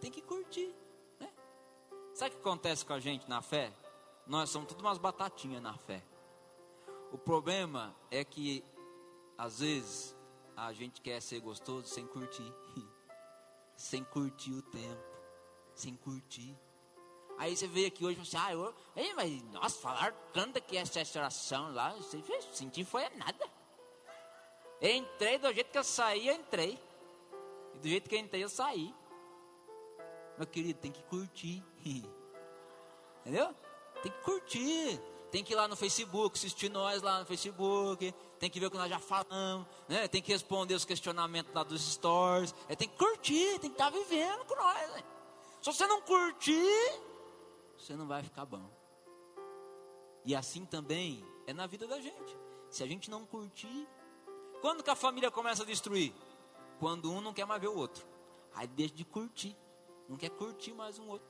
Tem 0.00 0.10
que 0.10 0.22
curtir. 0.22 0.74
Né? 1.18 1.28
Sabe 2.14 2.30
o 2.30 2.34
que 2.34 2.40
acontece 2.40 2.84
com 2.84 2.92
a 2.92 3.00
gente 3.00 3.28
na 3.28 3.42
fé? 3.42 3.72
Nós 4.26 4.50
somos 4.50 4.68
tudo 4.68 4.80
umas 4.82 4.98
batatinhas 4.98 5.62
na 5.62 5.74
fé. 5.74 6.02
O 7.10 7.18
problema 7.18 7.94
é 8.10 8.24
que, 8.24 8.64
às 9.36 9.58
vezes, 9.60 10.16
a 10.56 10.72
gente 10.72 11.00
quer 11.00 11.20
ser 11.20 11.40
gostoso 11.40 11.86
sem 11.88 12.06
curtir. 12.06 12.52
sem 13.76 14.04
curtir 14.04 14.52
o 14.52 14.62
tempo. 14.62 15.12
Sem 15.74 15.96
curtir. 15.96 16.56
Aí 17.42 17.56
você 17.56 17.66
veio 17.66 17.88
aqui 17.88 18.04
hoje 18.04 18.20
e 18.20 18.24
falou 18.24 18.44
assim, 18.44 18.52
ah, 18.52 18.54
eu, 18.54 18.74
ei, 18.94 19.12
mas, 19.14 19.42
nossa, 19.50 19.76
falaram 19.80 20.14
tanto 20.32 20.62
que 20.62 20.76
essa 20.76 21.00
oração 21.18 21.74
lá, 21.74 21.92
você 21.94 22.22
senti 22.52 22.84
foi 22.84 23.02
nada. 23.16 23.50
Eu 24.80 24.94
entrei 24.94 25.38
do 25.38 25.52
jeito 25.52 25.72
que 25.72 25.76
eu 25.76 25.82
saí, 25.82 26.28
eu 26.28 26.36
entrei. 26.36 26.78
E 27.74 27.78
do 27.80 27.88
jeito 27.88 28.08
que 28.08 28.14
eu 28.14 28.20
entrei, 28.20 28.44
eu 28.44 28.48
saí. 28.48 28.94
Meu 30.38 30.46
querido, 30.46 30.78
tem 30.78 30.92
que 30.92 31.02
curtir. 31.02 31.64
Entendeu? 33.22 33.52
Tem 34.04 34.12
que 34.12 34.20
curtir. 34.20 35.00
Tem 35.32 35.42
que 35.42 35.52
ir 35.52 35.56
lá 35.56 35.66
no 35.66 35.74
Facebook, 35.74 36.38
assistir 36.38 36.68
nós 36.68 37.02
lá 37.02 37.18
no 37.18 37.26
Facebook. 37.26 38.14
Tem 38.38 38.48
que 38.48 38.60
ver 38.60 38.66
o 38.66 38.70
que 38.70 38.76
nós 38.76 38.88
já 38.88 39.00
falamos. 39.00 39.66
Né? 39.88 40.06
Tem 40.06 40.22
que 40.22 40.30
responder 40.30 40.74
os 40.74 40.84
questionamentos 40.84 41.52
lá 41.52 41.64
dos 41.64 41.82
stories. 41.94 42.54
É, 42.68 42.76
tem 42.76 42.88
que 42.88 42.96
curtir, 42.96 43.58
tem 43.58 43.70
que 43.70 43.74
estar 43.74 43.90
tá 43.90 43.98
vivendo 43.98 44.44
com 44.44 44.54
nós. 44.54 44.92
Né? 44.92 45.02
Se 45.60 45.72
você 45.72 45.88
não 45.88 46.00
curtir, 46.02 47.02
você 47.82 47.96
não 47.96 48.06
vai 48.06 48.22
ficar 48.22 48.44
bom. 48.44 48.70
E 50.24 50.34
assim 50.34 50.64
também 50.64 51.24
é 51.46 51.52
na 51.52 51.66
vida 51.66 51.86
da 51.86 52.00
gente. 52.00 52.36
Se 52.70 52.82
a 52.82 52.86
gente 52.86 53.10
não 53.10 53.26
curtir, 53.26 53.88
quando 54.60 54.82
que 54.82 54.90
a 54.90 54.94
família 54.94 55.30
começa 55.30 55.62
a 55.62 55.66
destruir? 55.66 56.14
Quando 56.78 57.10
um 57.12 57.20
não 57.20 57.34
quer 57.34 57.44
mais 57.44 57.60
ver 57.60 57.68
o 57.68 57.76
outro. 57.76 58.06
Aí 58.54 58.66
deixa 58.66 58.94
de 58.94 59.04
curtir. 59.04 59.56
Não 60.08 60.16
quer 60.16 60.30
curtir 60.30 60.72
mais 60.72 60.98
um 60.98 61.08
outro. 61.08 61.28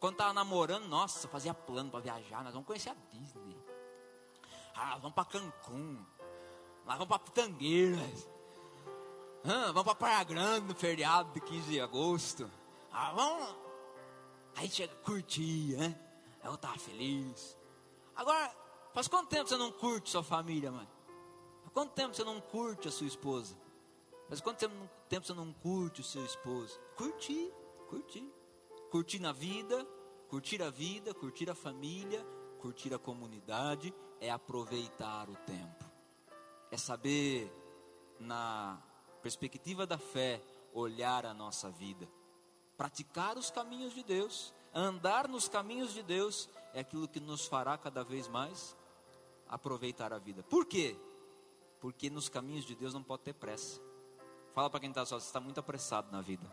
Quando 0.00 0.16
tava 0.16 0.32
namorando, 0.32 0.86
nossa, 0.86 1.28
fazia 1.28 1.52
plano 1.54 1.90
para 1.90 2.00
viajar. 2.00 2.42
Nós 2.42 2.52
vamos 2.52 2.66
conhecer 2.66 2.90
a 2.90 2.96
Disney. 3.10 3.56
Ah, 4.74 4.96
vamos 4.96 5.14
para 5.14 5.24
Cancún. 5.24 6.04
Nós 6.84 6.98
vamos 6.98 7.08
para 7.08 7.18
Pitangueiras. 7.18 8.28
Ah, 9.44 9.72
vamos 9.72 9.84
para 9.84 9.94
Praia 9.94 10.24
Grande 10.24 10.66
no 10.66 10.74
feriado 10.74 11.32
de 11.32 11.40
15 11.40 11.70
de 11.70 11.80
agosto. 11.80 12.50
Ah, 12.90 13.12
vamos. 13.12 13.65
Aí 14.56 14.68
chega, 14.68 14.94
curtir, 14.96 15.76
né? 15.76 15.96
Eu 16.42 16.56
tava 16.56 16.78
feliz. 16.78 17.56
Agora, 18.14 18.52
faz 18.92 19.06
quanto 19.06 19.28
tempo 19.28 19.48
você 19.48 19.56
não 19.56 19.70
curte 19.70 20.10
sua 20.10 20.24
família, 20.24 20.72
mãe? 20.72 20.88
Faz 21.62 21.72
quanto 21.72 21.92
tempo 21.92 22.14
você 22.14 22.24
não 22.24 22.40
curte 22.40 22.88
a 22.88 22.90
sua 22.90 23.06
esposa? 23.06 23.56
Faz 24.28 24.40
quanto 24.40 24.68
tempo 25.08 25.26
você 25.26 25.34
não 25.34 25.52
curte 25.52 26.00
o 26.00 26.04
seu 26.04 26.24
esposo? 26.24 26.80
Curtir, 26.96 27.52
curtir 27.88 28.28
curtir 28.90 29.18
na 29.18 29.32
vida, 29.32 29.86
curtir 30.28 30.62
a 30.62 30.70
vida, 30.70 31.12
curtir 31.12 31.50
a 31.50 31.54
família, 31.54 32.24
curtir 32.58 32.94
a 32.94 32.98
comunidade, 32.98 33.92
é 34.20 34.30
aproveitar 34.30 35.28
o 35.28 35.36
tempo. 35.36 35.84
É 36.70 36.76
saber, 36.76 37.52
na 38.18 38.82
perspectiva 39.22 39.86
da 39.86 39.98
fé, 39.98 40.42
olhar 40.72 41.26
a 41.26 41.34
nossa 41.34 41.70
vida. 41.70 42.08
Praticar 42.76 43.38
os 43.38 43.50
caminhos 43.50 43.94
de 43.94 44.02
Deus, 44.02 44.52
andar 44.74 45.28
nos 45.28 45.48
caminhos 45.48 45.92
de 45.92 46.02
Deus, 46.02 46.48
é 46.74 46.80
aquilo 46.80 47.08
que 47.08 47.20
nos 47.20 47.46
fará 47.46 47.78
cada 47.78 48.04
vez 48.04 48.28
mais 48.28 48.76
aproveitar 49.48 50.12
a 50.12 50.18
vida. 50.18 50.42
Por 50.42 50.66
quê? 50.66 50.96
Porque 51.80 52.10
nos 52.10 52.28
caminhos 52.28 52.64
de 52.64 52.74
Deus 52.74 52.92
não 52.92 53.02
pode 53.02 53.22
ter 53.22 53.32
pressa. 53.32 53.80
Fala 54.52 54.68
para 54.68 54.80
quem 54.80 54.90
está 54.90 55.04
só, 55.06 55.18
você 55.18 55.26
está 55.26 55.40
muito 55.40 55.60
apressado 55.60 56.10
na 56.10 56.20
vida. 56.20 56.46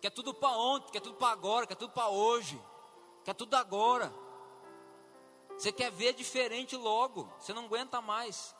Quer 0.00 0.10
tudo 0.10 0.32
para 0.32 0.56
ontem, 0.56 0.92
quer 0.92 1.00
tudo 1.00 1.16
para 1.16 1.32
agora, 1.32 1.66
quer 1.66 1.74
tudo 1.74 1.92
para 1.92 2.08
hoje, 2.08 2.60
quer 3.24 3.34
tudo 3.34 3.54
agora. 3.54 4.12
Você 5.58 5.70
quer 5.70 5.90
ver 5.90 6.14
diferente 6.14 6.74
logo, 6.74 7.30
você 7.38 7.52
não 7.52 7.66
aguenta 7.66 8.00
mais. 8.00 8.56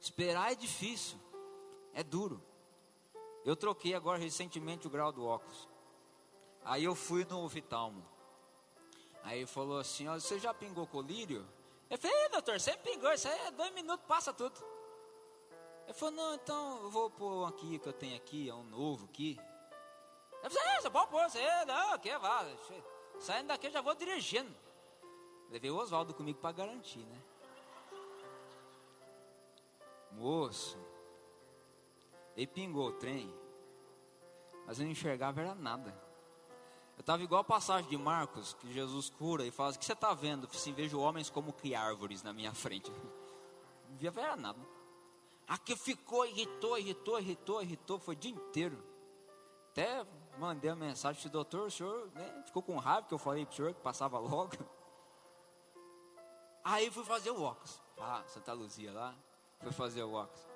Esperar 0.00 0.52
é 0.52 0.54
difícil, 0.54 1.18
é 1.92 2.02
duro. 2.02 2.42
Eu 3.44 3.56
troquei 3.56 3.94
agora 3.94 4.18
recentemente 4.18 4.86
o 4.86 4.90
grau 4.90 5.12
do 5.12 5.26
óculos. 5.26 5.68
Aí 6.64 6.84
eu 6.84 6.94
fui 6.94 7.24
no 7.24 7.44
oftalmo. 7.44 8.04
Aí 9.22 9.38
ele 9.38 9.46
falou 9.46 9.78
assim: 9.78 10.08
ó, 10.08 10.14
Você 10.14 10.38
já 10.38 10.52
pingou 10.52 10.86
colírio? 10.86 11.46
Eu 11.88 11.98
falei: 11.98 12.28
Doutor, 12.28 12.60
você 12.60 12.76
pingou, 12.78 13.12
isso 13.12 13.28
aí 13.28 13.38
é 13.46 13.50
dois 13.50 13.72
minutos, 13.72 14.04
passa 14.06 14.32
tudo. 14.32 14.62
Ele 15.84 15.94
falou: 15.94 16.14
Não, 16.14 16.34
então 16.34 16.82
eu 16.82 16.90
vou 16.90 17.10
pôr 17.10 17.46
aqui 17.46 17.78
que 17.78 17.88
eu 17.88 17.92
tenho 17.92 18.16
aqui, 18.16 18.48
é 18.48 18.54
um 18.54 18.64
novo 18.64 19.06
aqui. 19.06 19.38
Eu 20.42 20.50
falei, 20.50 20.68
é, 20.68 20.80
você 20.80 20.90
pode 20.90 21.10
pôr, 21.10 21.22
você, 21.28 21.64
não, 21.66 21.98
que 21.98 22.16
vá. 22.18 22.46
Saindo 23.18 23.48
daqui 23.48 23.66
eu 23.66 23.70
já 23.70 23.80
vou 23.80 23.94
dirigindo. 23.94 24.54
Levei 25.50 25.70
o 25.70 25.76
Oswaldo 25.76 26.14
comigo 26.14 26.38
para 26.38 26.52
garantir, 26.52 27.00
né? 27.00 27.22
Moço, 30.12 30.78
ele 32.36 32.46
pingou 32.46 32.88
o 32.88 32.92
trem, 32.92 33.32
mas 34.66 34.78
eu 34.78 34.84
não 34.84 34.92
enxergava 34.92 35.40
era 35.40 35.54
nada. 35.54 35.90
Eu 36.96 37.00
estava 37.00 37.22
igual 37.22 37.40
a 37.40 37.44
passagem 37.44 37.88
de 37.88 37.96
Marcos, 37.96 38.52
que 38.54 38.72
Jesus 38.72 39.08
cura 39.08 39.44
e 39.44 39.50
fala: 39.50 39.72
O 39.72 39.78
que 39.78 39.84
você 39.84 39.94
está 39.94 40.12
vendo? 40.12 40.46
Assim, 40.52 40.72
vejo 40.72 41.00
homens 41.00 41.30
como 41.30 41.52
que 41.52 41.74
árvores 41.74 42.22
na 42.22 42.32
minha 42.32 42.52
frente. 42.52 42.92
Não 43.88 43.96
via 43.96 44.12
era 44.16 44.36
nada. 44.36 44.58
Aqui 45.48 45.74
ficou, 45.74 46.24
irritou, 46.26 46.78
irritou, 46.78 47.18
irritou, 47.18 47.62
irritou, 47.62 47.98
foi 47.98 48.14
o 48.14 48.18
dia 48.18 48.30
inteiro. 48.30 48.84
Até 49.70 50.06
mandei 50.38 50.70
a 50.70 50.76
mensagem 50.76 51.30
doutor, 51.30 51.66
o 51.66 51.70
senhor 51.70 52.10
né, 52.12 52.42
ficou 52.46 52.62
com 52.62 52.78
raiva 52.78 53.08
que 53.08 53.14
eu 53.14 53.18
falei 53.18 53.44
para 53.44 53.52
o 53.52 53.56
senhor 53.56 53.74
que 53.74 53.80
passava 53.80 54.18
logo. 54.18 54.52
Aí 56.62 56.90
fui 56.90 57.04
fazer 57.04 57.30
o 57.30 57.42
óculos. 57.42 57.80
Ah, 57.98 58.22
Santa 58.26 58.52
Luzia 58.52 58.92
lá, 58.92 59.14
fui 59.60 59.72
fazer 59.72 60.02
o 60.02 60.12
óculos. 60.12 60.49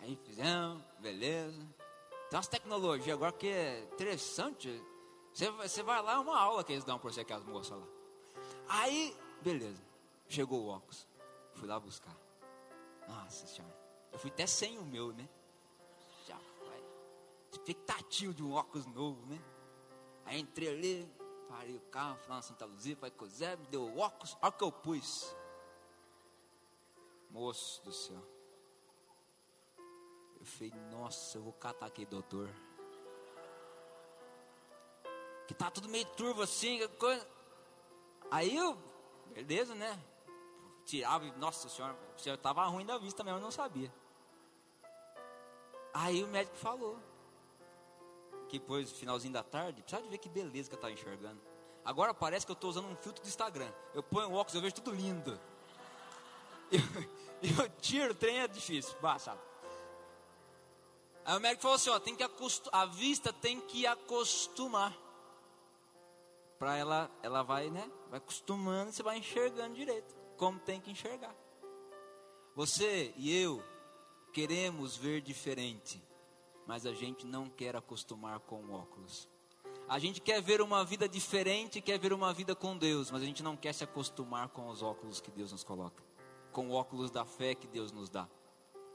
Aí 0.00 0.18
fizemos, 0.24 0.82
beleza. 0.98 1.66
Tem 2.30 2.36
umas 2.36 2.48
tecnologias 2.48 3.16
agora 3.16 3.32
que 3.32 3.48
é 3.48 3.84
interessante. 3.92 4.82
Você, 5.32 5.50
você 5.50 5.82
vai 5.82 6.02
lá, 6.02 6.14
é 6.14 6.18
uma 6.18 6.38
aula 6.38 6.64
que 6.64 6.72
eles 6.72 6.84
dão 6.84 6.98
para 6.98 7.10
você, 7.10 7.24
que 7.24 7.32
as 7.32 7.44
moças 7.44 7.78
lá. 7.78 7.86
Aí, 8.68 9.16
beleza. 9.42 9.82
Chegou 10.28 10.62
o 10.62 10.68
óculos. 10.68 11.06
Fui 11.54 11.68
lá 11.68 11.78
buscar. 11.78 12.16
Nossa 13.08 13.46
senhora. 13.46 13.76
Eu 14.12 14.18
fui 14.18 14.30
até 14.30 14.46
sem 14.46 14.78
o 14.78 14.84
meu, 14.84 15.12
né? 15.12 15.28
expectativa 17.56 18.32
de 18.32 18.42
um 18.42 18.52
óculos 18.52 18.86
novo, 18.86 19.24
né? 19.26 19.42
Aí 20.24 20.40
entrei 20.40 20.68
ali, 20.68 21.12
parei 21.48 21.76
o 21.76 21.80
carro, 21.80 22.16
fui 22.18 22.28
lá 22.28 22.36
na 22.36 22.42
Santa 22.42 22.64
Luzia, 22.64 22.96
falei 22.96 23.10
com 23.12 23.24
o 23.24 23.28
Zé, 23.28 23.56
me 23.56 23.66
deu 23.66 23.82
o 23.82 23.98
óculos, 23.98 24.36
olha 24.40 24.48
o 24.48 24.52
que 24.52 24.64
eu 24.64 24.72
pus. 24.72 25.34
Moço 27.30 27.82
do 27.84 27.92
céu. 27.92 28.35
Eu 30.38 30.46
falei, 30.46 30.72
nossa, 30.90 31.38
eu 31.38 31.42
vou 31.42 31.52
catar 31.52 31.86
aqui, 31.86 32.04
doutor. 32.04 32.48
Que 35.46 35.54
tá 35.54 35.70
tudo 35.70 35.88
meio 35.88 36.06
turvo 36.06 36.42
assim, 36.42 36.86
coisa. 36.98 37.26
Aí 38.30 38.56
eu, 38.56 38.76
beleza, 39.32 39.74
né? 39.74 39.98
Tirava, 40.84 41.24
nossa 41.38 41.68
senhora, 41.68 41.96
senhor 42.16 42.38
tava 42.38 42.64
ruim 42.66 42.86
da 42.86 42.98
vista 42.98 43.22
mesmo, 43.24 43.38
eu 43.38 43.42
não 43.42 43.50
sabia. 43.50 43.92
Aí 45.92 46.22
o 46.22 46.28
médico 46.28 46.56
falou, 46.56 46.98
que 48.48 48.58
depois, 48.58 48.92
finalzinho 48.92 49.32
da 49.32 49.42
tarde, 49.42 49.82
precisa 49.82 50.02
de 50.02 50.08
ver 50.08 50.18
que 50.18 50.28
beleza 50.28 50.68
que 50.68 50.74
eu 50.74 50.78
estava 50.78 50.92
enxergando. 50.92 51.40
Agora 51.84 52.12
parece 52.12 52.44
que 52.44 52.52
eu 52.52 52.54
estou 52.54 52.70
usando 52.70 52.86
um 52.86 52.96
filtro 52.96 53.22
do 53.22 53.28
Instagram. 53.28 53.70
Eu 53.94 54.02
ponho 54.02 54.28
o 54.28 54.34
óculos, 54.34 54.54
eu 54.54 54.60
vejo 54.60 54.74
tudo 54.74 54.90
lindo. 54.92 55.38
Eu, 57.42 57.64
eu 57.64 57.70
tiro 57.78 58.12
o 58.12 58.14
trem, 58.14 58.40
é 58.40 58.48
difícil, 58.48 58.98
baixado. 59.00 59.38
Aí 61.26 61.36
o 61.36 61.40
médico 61.40 61.62
falou 61.62 61.76
assim: 61.76 61.90
ó, 61.90 62.00
tem 62.00 62.16
que 62.16 62.24
a 62.72 62.86
vista 62.86 63.32
tem 63.32 63.60
que 63.60 63.86
acostumar. 63.86 64.96
Para 66.58 66.76
ela, 66.78 67.10
ela 67.22 67.42
vai, 67.42 67.68
né? 67.68 67.90
Vai 68.08 68.16
acostumando, 68.16 68.90
você 68.90 69.02
vai 69.02 69.18
enxergando 69.18 69.74
direito, 69.74 70.16
como 70.38 70.58
tem 70.58 70.80
que 70.80 70.90
enxergar. 70.90 71.34
Você 72.54 73.12
e 73.18 73.36
eu 73.36 73.62
queremos 74.32 74.96
ver 74.96 75.20
diferente 75.20 76.02
mas 76.66 76.84
a 76.84 76.92
gente 76.92 77.24
não 77.24 77.48
quer 77.48 77.76
acostumar 77.76 78.40
com 78.40 78.72
óculos. 78.72 79.28
A 79.88 80.00
gente 80.00 80.20
quer 80.20 80.42
ver 80.42 80.60
uma 80.60 80.84
vida 80.84 81.08
diferente, 81.08 81.80
quer 81.80 81.98
ver 81.98 82.12
uma 82.12 82.34
vida 82.34 82.56
com 82.56 82.76
Deus, 82.76 83.10
mas 83.10 83.22
a 83.22 83.24
gente 83.24 83.42
não 83.42 83.56
quer 83.56 83.72
se 83.72 83.84
acostumar 83.84 84.48
com 84.48 84.68
os 84.68 84.82
óculos 84.82 85.20
que 85.20 85.30
Deus 85.30 85.52
nos 85.52 85.62
coloca, 85.62 86.02
com 86.50 86.68
o 86.68 86.72
óculos 86.72 87.10
da 87.10 87.24
fé 87.24 87.54
que 87.54 87.68
Deus 87.68 87.92
nos 87.92 88.10
dá. 88.10 88.28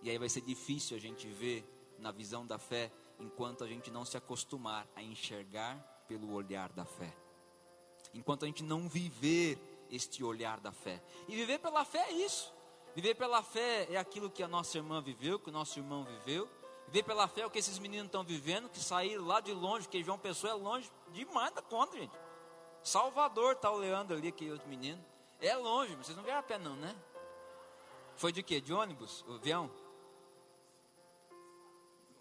E 0.02 0.10
aí 0.10 0.18
vai 0.18 0.28
ser 0.28 0.42
difícil 0.42 0.98
a 0.98 1.00
gente 1.00 1.28
ver 1.28 1.64
na 2.02 2.12
visão 2.12 2.46
da 2.46 2.58
fé 2.58 2.92
enquanto 3.20 3.64
a 3.64 3.68
gente 3.68 3.92
não 3.92 4.04
se 4.04 4.18
acostumar 4.18 4.88
a 4.96 5.02
enxergar 5.02 5.78
pelo 6.08 6.34
olhar 6.34 6.72
da 6.74 6.84
fé. 6.84 7.14
Enquanto 8.14 8.44
a 8.44 8.48
gente 8.48 8.64
não 8.64 8.90
viver 8.90 9.58
este 9.90 10.24
olhar 10.24 10.60
da 10.60 10.72
fé. 10.72 11.02
E 11.28 11.36
viver 11.36 11.60
pela 11.60 11.86
fé 11.86 12.00
é 12.10 12.14
isso. 12.14 12.54
Viver 12.96 13.16
pela 13.16 13.42
fé 13.42 13.88
é 13.90 13.98
aquilo 13.98 14.30
que 14.30 14.44
a 14.44 14.48
nossa 14.48 14.78
irmã 14.78 15.02
viveu, 15.02 15.40
que 15.40 15.50
o 15.50 15.54
nosso 15.54 15.80
irmão 15.80 16.04
viveu, 16.04 16.50
ver 16.90 17.04
pela 17.04 17.28
fé 17.28 17.46
o 17.46 17.50
que 17.50 17.60
esses 17.60 17.80
meninos 17.80 18.08
estão 18.08 18.24
vivendo, 18.24 18.68
que 18.68 18.80
saíram 18.80 19.26
lá 19.26 19.40
de 19.40 19.54
longe, 19.54 19.88
que 19.88 20.04
João 20.04 20.18
Pessoa 20.18 20.52
é 20.52 20.56
longe 20.56 20.92
demais 21.14 21.54
da 21.54 21.62
conta, 21.62 21.98
gente. 21.98 22.14
Salvador 22.84 23.56
tá 23.56 23.72
o 23.72 23.78
Leandro 23.78 24.18
ali, 24.18 24.28
aquele 24.28 24.52
outro 24.52 24.68
menino. 24.68 25.04
É 25.40 25.56
longe, 25.56 25.96
mas 25.96 26.08
vocês 26.08 26.18
não 26.18 26.24
vieram 26.24 26.40
a 26.40 26.44
pé 26.44 26.58
não, 26.58 26.76
né? 26.76 26.96
Foi 28.16 28.32
de 28.32 28.44
quê? 28.44 28.60
De 28.60 28.74
ônibus? 28.74 29.24
O 29.28 29.36
avião? 29.36 29.72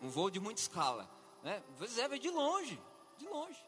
Um 0.01 0.09
voo 0.09 0.31
de 0.31 0.41
muita 0.41 0.61
escala. 0.61 1.09
Né? 1.43 1.63
Pois 1.79 1.99
é, 1.99 2.09
de 2.19 2.31
longe, 2.31 2.81
de 3.19 3.27
longe. 3.27 3.63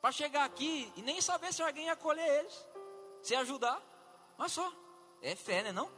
Para 0.00 0.12
chegar 0.12 0.44
aqui 0.44 0.92
e 0.96 1.02
nem 1.02 1.20
saber 1.20 1.52
se 1.52 1.62
alguém 1.62 1.86
ia 1.86 1.92
acolher 1.92 2.40
eles. 2.40 2.68
Se 3.22 3.34
ajudar. 3.34 3.82
Mas 4.38 4.52
só. 4.52 4.72
É 5.22 5.34
fé, 5.34 5.62
né 5.62 5.72
não? 5.72 5.90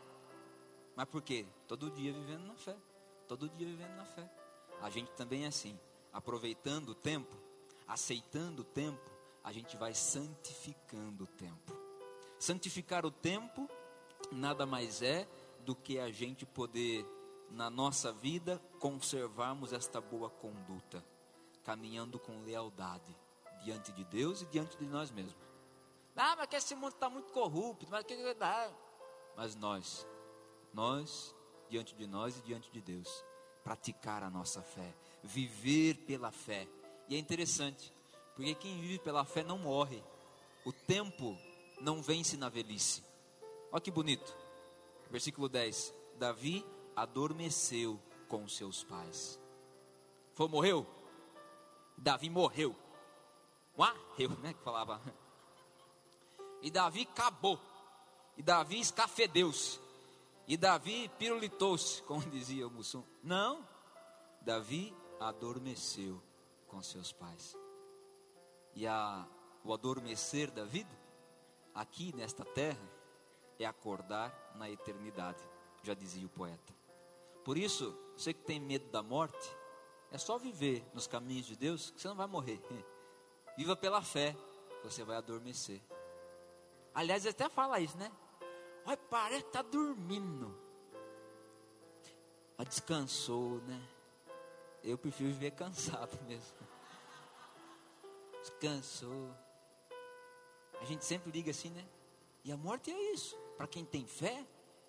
Mas 0.94 1.08
por 1.08 1.20
quê? 1.22 1.46
Todo 1.66 1.90
dia 1.90 2.12
vivendo 2.12 2.46
na 2.46 2.54
fé 2.54 2.76
todo 3.28 3.48
dia 3.50 3.66
vivendo 3.66 3.94
na 3.94 4.06
fé. 4.06 4.26
a 4.80 4.88
gente 4.88 5.10
também 5.12 5.44
é 5.44 5.48
assim, 5.48 5.78
aproveitando 6.12 6.90
o 6.90 6.94
tempo, 6.94 7.36
aceitando 7.86 8.62
o 8.62 8.64
tempo, 8.64 9.10
a 9.44 9.52
gente 9.52 9.76
vai 9.76 9.92
santificando 9.92 11.24
o 11.24 11.26
tempo. 11.26 11.76
Santificar 12.38 13.04
o 13.04 13.10
tempo 13.10 13.68
nada 14.32 14.64
mais 14.64 15.02
é 15.02 15.28
do 15.60 15.74
que 15.74 15.98
a 15.98 16.10
gente 16.10 16.46
poder, 16.46 17.04
na 17.50 17.70
nossa 17.70 18.12
vida, 18.12 18.60
conservarmos 18.78 19.72
esta 19.72 20.00
boa 20.00 20.30
conduta, 20.30 21.04
caminhando 21.64 22.18
com 22.18 22.42
lealdade 22.42 23.16
diante 23.64 23.92
de 23.92 24.04
Deus 24.04 24.42
e 24.42 24.46
diante 24.46 24.76
de 24.76 24.86
nós 24.86 25.10
mesmos. 25.10 25.36
Ah, 26.16 26.34
mas 26.36 26.48
que 26.48 26.56
esse 26.56 26.74
mundo 26.74 26.94
está 26.94 27.08
muito 27.08 27.32
corrupto, 27.32 27.86
mas 27.88 28.04
que 28.04 28.34
dá? 28.34 28.70
Mas 29.36 29.54
nós, 29.54 30.06
nós, 30.72 31.34
diante 31.68 31.94
de 31.94 32.06
nós 32.06 32.36
e 32.36 32.42
diante 32.42 32.70
de 32.72 32.80
Deus, 32.80 33.24
praticar 33.62 34.22
a 34.22 34.30
nossa 34.30 34.62
fé, 34.62 34.94
viver 35.22 35.94
pela 36.06 36.32
fé. 36.32 36.68
E 37.08 37.14
é 37.14 37.18
interessante, 37.18 37.92
porque 38.34 38.54
quem 38.54 38.80
vive 38.80 38.98
pela 38.98 39.24
fé 39.24 39.44
não 39.44 39.58
morre. 39.58 40.02
O 40.64 40.72
tempo 40.72 41.38
não 41.80 42.02
vence 42.02 42.36
na 42.36 42.48
velhice. 42.48 43.04
Olha 43.70 43.80
que 43.80 43.90
bonito. 43.90 44.36
Versículo 45.10 45.48
10. 45.48 45.94
Davi 46.16 46.64
adormeceu 47.02 48.00
com 48.28 48.46
seus 48.48 48.84
pais. 48.84 49.40
Foi, 50.34 50.48
morreu? 50.48 50.86
Davi 51.96 52.30
morreu. 52.30 52.76
Morreu, 53.76 54.30
né? 54.42 54.52
Que 54.52 54.62
falava. 54.62 55.00
E 56.62 56.70
Davi 56.70 57.02
acabou. 57.02 57.60
E 58.36 58.42
Davi 58.42 58.80
escafedeu-se. 58.80 59.80
E 60.46 60.56
Davi 60.56 61.10
pirulitou-se, 61.18 62.02
como 62.02 62.22
dizia 62.30 62.66
o 62.66 62.70
Mussum. 62.70 63.04
Não. 63.22 63.66
Davi 64.40 64.94
adormeceu 65.20 66.22
com 66.66 66.82
seus 66.82 67.12
pais 67.12 67.56
e 68.78 68.86
a, 68.86 69.26
o 69.64 69.74
adormecer 69.74 70.52
da 70.52 70.64
vida, 70.64 70.96
aqui 71.74 72.14
nesta 72.14 72.44
terra, 72.44 72.78
é 73.58 73.66
acordar 73.66 74.32
na 74.54 74.70
eternidade, 74.70 75.42
já 75.82 75.94
dizia 75.94 76.24
o 76.24 76.30
poeta. 76.30 76.77
Por 77.48 77.56
isso, 77.56 77.98
você 78.14 78.34
que 78.34 78.42
tem 78.42 78.60
medo 78.60 78.90
da 78.90 79.02
morte, 79.02 79.56
é 80.12 80.18
só 80.18 80.36
viver 80.36 80.84
nos 80.92 81.06
caminhos 81.06 81.46
de 81.46 81.56
Deus, 81.56 81.90
que 81.90 81.98
você 81.98 82.06
não 82.06 82.14
vai 82.14 82.26
morrer. 82.26 82.60
Viva 83.56 83.74
pela 83.74 84.02
fé, 84.02 84.36
você 84.84 85.02
vai 85.02 85.16
adormecer. 85.16 85.80
Aliás, 86.94 87.24
ele 87.24 87.30
até 87.30 87.48
fala 87.48 87.80
isso, 87.80 87.96
né? 87.96 88.12
Olha, 88.84 88.98
parece 88.98 89.44
que 89.44 89.48
está 89.48 89.62
dormindo. 89.62 90.54
Mas 92.58 92.68
descansou, 92.68 93.62
né? 93.62 93.82
Eu 94.84 94.98
prefiro 94.98 95.30
viver 95.30 95.52
cansado 95.56 96.22
mesmo 96.26 96.54
descansou. 98.42 99.34
A 100.82 100.84
gente 100.84 101.02
sempre 101.02 101.32
liga 101.32 101.50
assim, 101.50 101.70
né? 101.70 101.88
E 102.44 102.52
a 102.52 102.58
morte 102.58 102.90
é 102.90 103.12
isso. 103.14 103.34
Para 103.56 103.66
quem 103.66 103.86
tem 103.86 104.06
fé, 104.06 104.46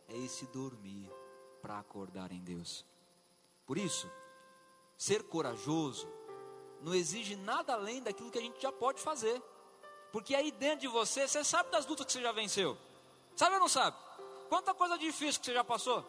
é 0.10 0.18
esse 0.18 0.46
dormir 0.48 1.10
para 1.62 1.80
acordar 1.80 2.32
em 2.32 2.44
Deus. 2.44 2.86
Por 3.66 3.78
isso, 3.78 4.10
ser 4.98 5.24
corajoso 5.24 6.08
não 6.82 6.94
exige 6.94 7.36
nada 7.36 7.74
além 7.74 8.02
daquilo 8.02 8.32
que 8.32 8.40
a 8.40 8.42
gente 8.42 8.62
já 8.62 8.72
pode 8.72 9.02
fazer. 9.02 9.42
Porque 10.12 10.36
aí 10.36 10.52
dentro 10.52 10.82
de 10.82 10.88
você, 10.88 11.28
você 11.28 11.44
sabe 11.44 11.70
das 11.70 11.86
lutas 11.86 12.06
que 12.06 12.14
você 12.14 12.22
já 12.22 12.32
venceu. 12.32 12.78
Sabe 13.36 13.56
ou 13.56 13.60
não 13.62 13.70
sabe? 13.70 13.96
Quanta 14.50 14.74
coisa 14.74 14.98
difícil 14.98 15.40
que 15.40 15.46
você 15.46 15.54
já 15.54 15.64
passou. 15.64 16.04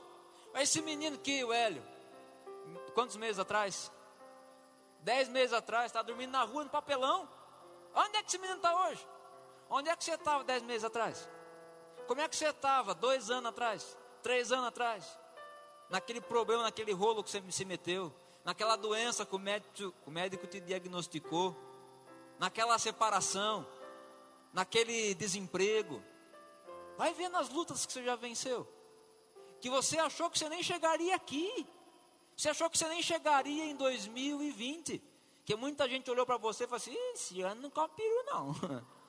Esse 0.54 0.80
menino 0.80 1.16
aqui, 1.16 1.44
o 1.44 1.52
Hélio, 1.52 1.82
quantos 2.94 3.16
meses 3.16 3.38
atrás? 3.38 3.92
Dez 5.00 5.28
meses 5.28 5.52
atrás, 5.52 5.86
está 5.86 6.02
dormindo 6.02 6.30
na 6.30 6.42
rua, 6.42 6.64
no 6.64 6.70
papelão. 6.70 7.28
Onde 7.94 8.16
é 8.16 8.22
que 8.22 8.28
esse 8.28 8.38
menino 8.38 8.56
está 8.56 8.88
hoje? 8.88 9.06
Onde 9.68 9.88
é 9.88 9.96
que 9.96 10.04
você 10.04 10.14
estava 10.14 10.42
dez 10.44 10.62
meses 10.62 10.84
atrás? 10.84 11.28
Como 12.06 12.20
é 12.20 12.28
que 12.28 12.34
você 12.34 12.48
estava 12.48 12.94
dois 12.94 13.30
anos 13.30 13.50
atrás? 13.50 13.96
Três 14.22 14.50
anos 14.50 14.66
atrás? 14.66 15.19
Naquele 15.90 16.20
problema, 16.20 16.62
naquele 16.62 16.92
rolo 16.92 17.22
que 17.24 17.30
você 17.30 17.42
se 17.50 17.64
meteu? 17.64 18.14
Naquela 18.44 18.76
doença 18.76 19.26
que 19.26 19.34
o 19.34 19.38
médico, 19.38 19.92
o 20.06 20.10
médico 20.10 20.46
te 20.46 20.60
diagnosticou? 20.60 21.56
Naquela 22.38 22.78
separação? 22.78 23.66
Naquele 24.52 25.14
desemprego? 25.14 26.00
Vai 26.96 27.12
ver 27.12 27.28
nas 27.28 27.48
lutas 27.48 27.84
que 27.84 27.92
você 27.92 28.04
já 28.04 28.14
venceu. 28.14 28.66
Que 29.60 29.68
você 29.68 29.98
achou 29.98 30.30
que 30.30 30.38
você 30.38 30.48
nem 30.48 30.62
chegaria 30.62 31.14
aqui. 31.14 31.66
Você 32.36 32.48
achou 32.48 32.70
que 32.70 32.78
você 32.78 32.88
nem 32.88 33.02
chegaria 33.02 33.64
em 33.64 33.74
2020. 33.74 35.02
Que 35.44 35.56
muita 35.56 35.88
gente 35.88 36.08
olhou 36.08 36.24
para 36.24 36.36
você 36.36 36.64
e 36.64 36.66
falou 36.66 36.76
assim: 36.76 36.94
esse 37.12 37.42
ano 37.42 37.62
não 37.62 37.70
come 37.70 37.88
peru, 37.96 38.24
não. 38.26 38.54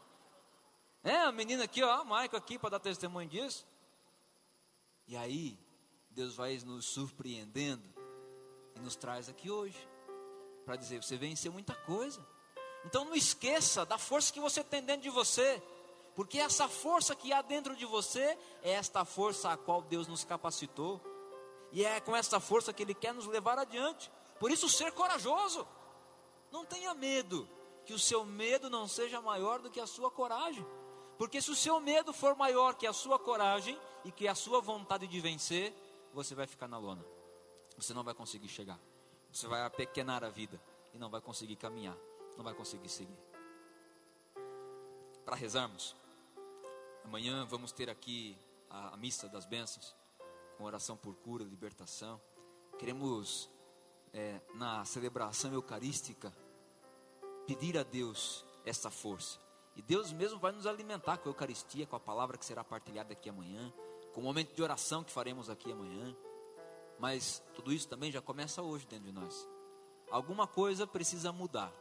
É, 1.04 1.15
a 1.15 1.32
menina 1.32 1.63
aqui, 1.63 1.82
ó, 1.82 1.91
a 1.91 2.04
Maica 2.04 2.38
aqui 2.38 2.60
para 2.60 2.70
dar 2.70 2.80
testemunho 2.80 3.28
disso. 3.28 3.65
E 5.08 5.17
aí, 5.17 5.58
Deus 6.12 6.36
vai 6.36 6.58
nos 6.65 6.86
surpreendendo 6.86 7.84
e 8.76 8.80
nos 8.80 8.95
traz 8.95 9.30
aqui 9.30 9.50
hoje 9.50 9.78
para 10.65 10.76
dizer: 10.76 11.02
você 11.02 11.15
venceu 11.17 11.52
muita 11.52 11.74
coisa. 11.74 12.26
Então 12.86 13.06
não 13.06 13.15
esqueça 13.15 13.86
da 13.86 13.97
força 13.97 14.34
que 14.34 14.39
você 14.39 14.63
tem 14.63 14.84
dentro 14.84 15.04
de 15.04 15.10
você, 15.10 15.62
porque 16.15 16.39
essa 16.39 16.67
força 16.67 17.15
que 17.15 17.32
há 17.32 17.41
dentro 17.41 17.76
de 17.76 17.86
você 17.86 18.38
é 18.62 18.71
esta 18.71 19.06
força 19.06 19.52
a 19.52 19.58
qual 19.58 19.82
Deus 19.82 20.08
nos 20.08 20.24
capacitou, 20.24 21.00
e 21.71 21.86
é 21.86 22.00
com 22.00 22.15
essa 22.15 22.39
força 22.39 22.74
que 22.74 22.84
Ele 22.84 22.93
quer 22.93 23.13
nos 23.13 23.28
levar 23.28 23.58
adiante. 23.58 24.12
Por 24.39 24.52
isso, 24.52 24.67
ser 24.67 24.91
corajoso. 24.91 25.67
Não 26.52 26.65
tenha 26.65 26.93
medo, 26.93 27.47
que 27.86 27.93
o 27.93 28.00
seu 28.00 28.26
medo 28.26 28.69
não 28.69 28.88
seja 28.88 29.21
maior 29.21 29.60
do 29.60 29.69
que 29.69 29.80
a 29.80 29.88
sua 29.88 30.12
coragem. 30.12 30.65
Porque 31.17 31.41
se 31.41 31.52
o 31.52 31.56
seu 31.56 31.80
medo 31.80 32.12
for 32.12 32.36
maior 32.36 32.76
que 32.76 32.88
a 32.88 32.93
sua 32.93 33.19
coragem 33.19 33.80
e 34.04 34.12
que 34.12 34.28
a 34.28 34.36
sua 34.36 34.60
vontade 34.60 35.08
de 35.08 35.19
vencer, 35.21 35.71
você 36.13 36.36
vai 36.36 36.47
ficar 36.47 36.67
na 36.67 36.78
lona. 36.78 37.04
Você 37.78 37.93
não 37.93 38.04
vai 38.04 38.13
conseguir 38.13 38.47
chegar. 38.47 38.80
Você 39.32 39.47
vai 39.47 39.63
apequenar 39.63 40.24
a 40.24 40.30
vida 40.30 40.62
e 40.93 40.97
não 40.97 41.10
vai 41.10 41.21
conseguir 41.21 41.56
caminhar, 41.56 41.97
não 42.36 42.43
vai 42.43 42.54
conseguir 42.54 42.89
seguir. 42.89 43.17
Para 45.24 45.36
rezarmos, 45.36 45.95
amanhã 47.06 47.45
vamos 47.45 47.71
ter 47.71 47.89
aqui 47.89 48.38
a, 48.69 48.93
a 48.93 48.97
missa 48.97 49.30
das 49.30 49.45
bênçãos, 49.45 49.95
com 50.58 50.65
oração 50.65 50.97
por 50.97 51.15
cura, 51.15 51.43
libertação. 51.43 52.19
Queremos 52.78 53.50
é, 54.13 54.41
na 54.56 54.84
celebração 54.84 55.54
eucarística, 55.54 56.34
pedir 57.47 57.78
a 57.78 57.84
Deus 57.84 58.45
essa 58.65 58.89
força. 58.89 59.39
E 59.76 59.82
Deus 59.82 60.12
mesmo 60.12 60.39
vai 60.39 60.52
nos 60.52 60.67
alimentar 60.67 61.17
com 61.17 61.30
a 61.30 61.32
Eucaristia, 61.32 61.88
com 61.88 61.95
a 61.95 62.00
palavra 62.00 62.38
que 62.38 62.45
será 62.45 62.63
partilhada 62.63 63.13
aqui 63.13 63.30
amanhã, 63.30 63.74
com 64.13 64.21
o 64.21 64.24
momento 64.24 64.54
de 64.54 64.62
oração 64.62 65.04
que 65.04 65.12
faremos 65.12 65.50
aqui 65.50 65.71
amanhã. 65.71 66.15
Mas 67.00 67.41
tudo 67.56 67.74
isso 67.74 67.88
também 67.88 68.12
já 68.12 68.21
começa 68.21 68.62
hoje 68.62 68.86
dentro 68.86 69.06
de 69.06 69.12
nós. 69.12 69.47
Alguma 70.10 70.45
coisa 70.45 70.86
precisa 70.86 71.32
mudar. 71.32 71.71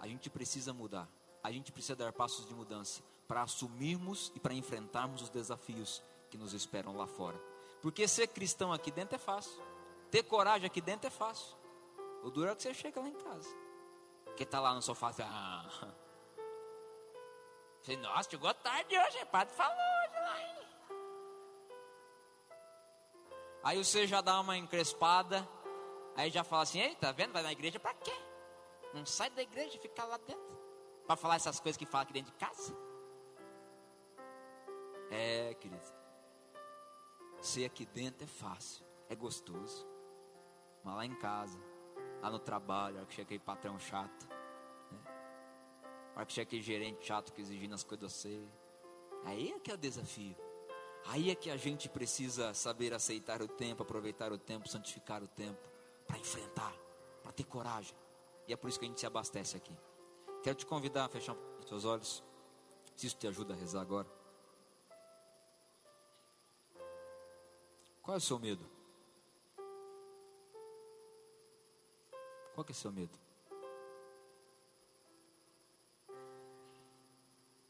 A 0.00 0.06
gente 0.06 0.30
precisa 0.30 0.72
mudar. 0.72 1.08
A 1.42 1.50
gente 1.50 1.72
precisa 1.72 1.96
dar 1.96 2.12
passos 2.12 2.46
de 2.46 2.54
mudança 2.54 3.02
para 3.26 3.42
assumirmos 3.42 4.32
e 4.34 4.40
para 4.40 4.54
enfrentarmos 4.54 5.22
os 5.22 5.30
desafios 5.30 6.02
que 6.30 6.38
nos 6.38 6.52
esperam 6.54 6.96
lá 6.96 7.06
fora. 7.06 7.38
Porque 7.82 8.08
ser 8.08 8.28
cristão 8.28 8.72
aqui 8.72 8.90
dentro 8.90 9.16
é 9.16 9.18
fácil. 9.18 9.62
Ter 10.10 10.22
coragem 10.22 10.66
aqui 10.66 10.80
dentro 10.80 11.06
é 11.08 11.10
fácil. 11.10 11.56
O 12.22 12.30
duro 12.30 12.50
é 12.50 12.54
que 12.54 12.62
você 12.62 12.72
chega 12.72 13.00
lá 13.00 13.08
em 13.08 13.14
casa. 13.14 13.48
Que 14.36 14.46
tá 14.46 14.60
lá 14.60 14.72
no 14.74 14.80
sofá 14.80 15.08
assim, 15.08 15.22
ah. 15.22 15.94
Nossa, 18.00 18.30
chegou 18.30 18.54
tarde 18.54 18.96
hoje, 18.96 19.22
o 19.22 19.26
padre 19.26 19.54
falou 19.54 19.76
hoje 19.76 20.14
lá, 20.14 20.40
hein? 20.40 20.73
Aí 23.64 23.82
você 23.82 24.06
já 24.06 24.20
dá 24.20 24.38
uma 24.40 24.58
encrespada, 24.58 25.48
aí 26.14 26.30
já 26.30 26.44
fala 26.44 26.64
assim, 26.64 26.80
ei, 26.80 26.94
tá 26.96 27.10
vendo? 27.12 27.32
Vai 27.32 27.42
na 27.42 27.50
igreja 27.50 27.80
pra 27.80 27.94
quê? 27.94 28.12
Não 28.92 29.06
sai 29.06 29.30
da 29.30 29.42
igreja, 29.42 29.78
fica 29.78 30.04
lá 30.04 30.18
dentro. 30.18 30.54
Para 31.06 31.16
falar 31.16 31.36
essas 31.36 31.58
coisas 31.58 31.78
que 31.78 31.86
fala 31.86 32.04
aqui 32.04 32.12
dentro 32.12 32.30
de 32.30 32.36
casa. 32.36 32.76
É, 35.10 35.54
querido. 35.54 35.82
Ser 37.40 37.64
aqui 37.64 37.86
dentro 37.86 38.24
é 38.24 38.26
fácil, 38.26 38.84
é 39.08 39.14
gostoso. 39.14 39.86
Mas 40.82 40.96
lá 40.96 41.06
em 41.06 41.14
casa, 41.14 41.58
lá 42.20 42.28
no 42.28 42.38
trabalho, 42.38 42.96
a 42.96 42.98
hora 42.98 43.06
que 43.06 43.14
chega 43.14 43.28
aquele 43.28 43.40
patrão 43.40 43.78
chato, 43.78 44.28
né? 44.90 44.98
a 46.14 46.18
hora 46.18 46.26
que 46.26 46.34
chega 46.34 46.46
aquele 46.46 46.62
gerente 46.62 47.06
chato 47.06 47.32
que 47.32 47.40
exigindo 47.40 47.74
as 47.74 47.82
coisas 47.82 48.12
de 48.12 48.14
você. 48.14 48.48
Aí 49.24 49.52
é 49.52 49.58
que 49.58 49.70
é 49.70 49.74
o 49.74 49.78
desafio. 49.78 50.43
Aí 51.06 51.30
é 51.30 51.34
que 51.34 51.50
a 51.50 51.56
gente 51.56 51.88
precisa 51.88 52.54
saber 52.54 52.94
aceitar 52.94 53.42
o 53.42 53.48
tempo, 53.48 53.82
aproveitar 53.82 54.32
o 54.32 54.38
tempo, 54.38 54.68
santificar 54.68 55.22
o 55.22 55.28
tempo, 55.28 55.68
para 56.06 56.18
enfrentar, 56.18 56.74
para 57.22 57.32
ter 57.32 57.44
coragem. 57.44 57.94
E 58.48 58.52
é 58.52 58.56
por 58.56 58.68
isso 58.68 58.78
que 58.78 58.84
a 58.84 58.88
gente 58.88 59.00
se 59.00 59.06
abastece 59.06 59.56
aqui. 59.56 59.76
Quero 60.42 60.56
te 60.56 60.66
convidar 60.66 61.04
a 61.04 61.08
fechar 61.08 61.36
os 61.60 61.68
seus 61.68 61.84
olhos. 61.84 62.22
Se 62.96 63.06
isso 63.06 63.16
te 63.16 63.26
ajuda 63.26 63.54
a 63.54 63.56
rezar 63.56 63.80
agora. 63.80 64.08
Qual 68.02 68.14
é 68.14 68.18
o 68.18 68.20
seu 68.20 68.38
medo? 68.38 68.64
Qual 72.54 72.64
é 72.68 72.70
o 72.70 72.74
seu 72.74 72.92
medo? 72.92 73.18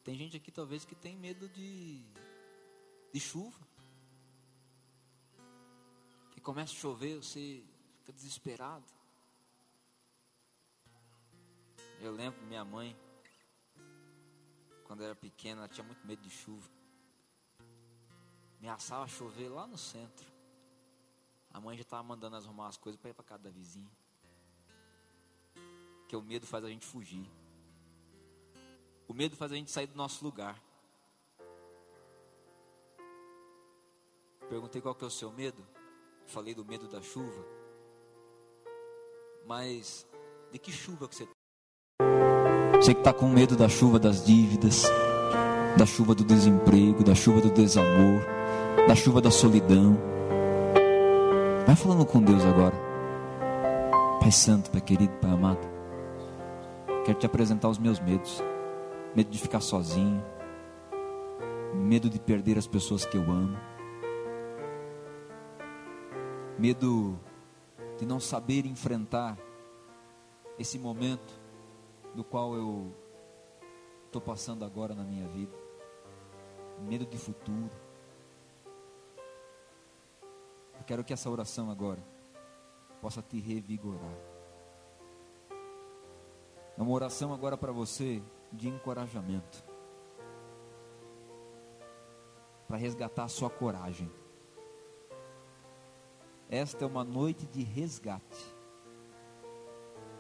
Tem 0.03 0.15
gente 0.17 0.37
aqui 0.37 0.51
talvez 0.51 0.85
que 0.85 0.95
tem 0.95 1.17
medo 1.17 1.49
de, 1.49 2.05
de 3.15 3.21
chuva. 3.21 3.57
Que 6.33 6.41
começa 6.41 6.73
a 6.73 6.77
chover, 6.77 7.23
você 7.23 7.65
fica 8.01 8.13
desesperado. 8.13 8.85
Eu 12.01 12.11
lembro 12.11 12.43
minha 12.43 12.65
mãe, 12.65 12.97
quando 14.83 15.05
era 15.05 15.15
pequena, 15.15 15.61
ela 15.61 15.69
tinha 15.69 15.87
muito 15.87 16.05
medo 16.05 16.21
de 16.23 16.29
chuva. 16.29 16.69
Ameaçava 18.59 19.07
chover 19.07 19.49
lá 19.49 19.65
no 19.65 19.79
centro. 19.79 20.27
A 21.53 21.61
mãe 21.61 21.77
já 21.77 21.83
estava 21.83 22.03
mandando 22.03 22.35
arrumar 22.35 22.67
as 22.67 22.77
coisas 22.77 23.01
para 23.01 23.11
ir 23.11 23.15
para 23.15 23.25
casa 23.25 23.45
da 23.45 23.51
vizinha. 23.51 23.93
Que 26.09 26.17
o 26.17 26.23
medo 26.23 26.49
faz 26.49 26.65
a 26.65 26.69
gente 26.69 26.85
fugir. 26.85 27.31
O 29.07 29.15
medo 29.15 29.37
faz 29.37 29.53
a 29.53 29.55
gente 29.55 29.71
sair 29.71 29.87
do 29.87 29.95
nosso 29.95 30.25
lugar. 30.25 30.61
Perguntei 34.49 34.81
qual 34.81 34.95
que 34.95 35.05
é 35.05 35.07
o 35.07 35.11
seu 35.11 35.31
medo. 35.33 35.65
Falei 36.27 36.55
do 36.55 36.65
medo 36.65 36.89
da 36.89 37.01
chuva. 37.01 37.45
Mas 39.47 40.07
de 40.53 40.59
que 40.59 40.73
chuva 40.73 41.09
que 41.09 41.15
você 41.15 41.25
está? 41.25 41.35
Você 42.81 42.95
que 42.95 43.01
está 43.01 43.13
com 43.13 43.29
medo 43.29 43.57
da 43.57 43.69
chuva 43.69 43.99
das 43.99 44.25
dívidas, 44.25 44.85
da 45.77 45.87
chuva 45.87 46.15
do 46.15 46.25
desemprego, 46.25 47.03
da 47.03 47.15
chuva 47.15 47.41
do 47.41 47.51
desamor, 47.51 48.23
da 48.87 48.95
chuva 48.95 49.21
da 49.21 49.31
solidão. 49.31 49.97
Vai 51.67 51.77
falando 51.77 52.05
com 52.05 52.23
Deus 52.23 52.45
agora. 52.45 52.75
Pai 54.21 54.31
Santo, 54.31 54.71
Pai 54.71 54.81
querido, 54.81 55.13
Pai 55.21 55.31
amado. 55.31 55.61
Quero 57.05 57.19
te 57.19 57.27
apresentar 57.27 57.69
os 57.69 57.79
meus 57.79 58.01
medos 58.01 58.43
medo 59.15 59.31
de 59.31 59.39
ficar 59.39 59.61
sozinho, 59.61 60.23
medo 61.73 62.11
de 62.11 62.19
perder 62.19 62.59
as 62.59 62.67
pessoas 62.67 63.05
que 63.05 63.17
eu 63.17 63.23
amo, 63.23 63.57
medo 66.59 67.19
de 67.99 68.07
não 68.07 68.21
saber 68.21 68.67
enfrentar 68.67 69.39
esse 70.59 70.79
momento 70.79 71.41
do 72.15 72.23
qual 72.23 72.55
eu 72.55 72.95
estou 74.07 74.21
passando 74.21 74.65
agora 74.65 74.95
na 74.95 75.03
minha 75.03 75.27
vida, 75.29 75.57
medo 76.81 77.05
de 77.05 77.19
futuro. 77.19 77.71
Eu 80.79 80.85
quero 80.87 81.05
que 81.05 81.13
essa 81.13 81.29
oração 81.29 81.71
agora 81.71 82.03
possa 83.01 83.21
te 83.23 83.41
revigorar. 83.41 84.17
É 86.77 86.83
uma 86.83 86.93
oração 86.93 87.33
agora 87.33 87.57
para 87.57 87.73
você 87.73 88.23
de 88.53 88.69
encorajamento 88.69 89.65
para 92.67 92.77
resgatar 92.77 93.25
a 93.25 93.29
sua 93.29 93.51
coragem. 93.51 94.11
Esta 96.51 96.85
é 96.85 96.87
uma 96.87 97.05
noite 97.05 97.47
de 97.47 97.63
resgate. 97.63 98.55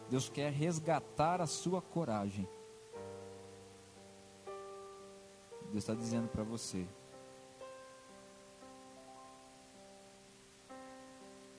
Deus 0.08 0.28
quer 0.28 0.52
resgatar 0.52 1.40
a 1.40 1.46
sua 1.46 1.80
coragem. 1.80 2.48
Deus 5.70 5.82
está 5.82 5.94
dizendo 5.94 6.28
para 6.28 6.44
você: 6.44 6.86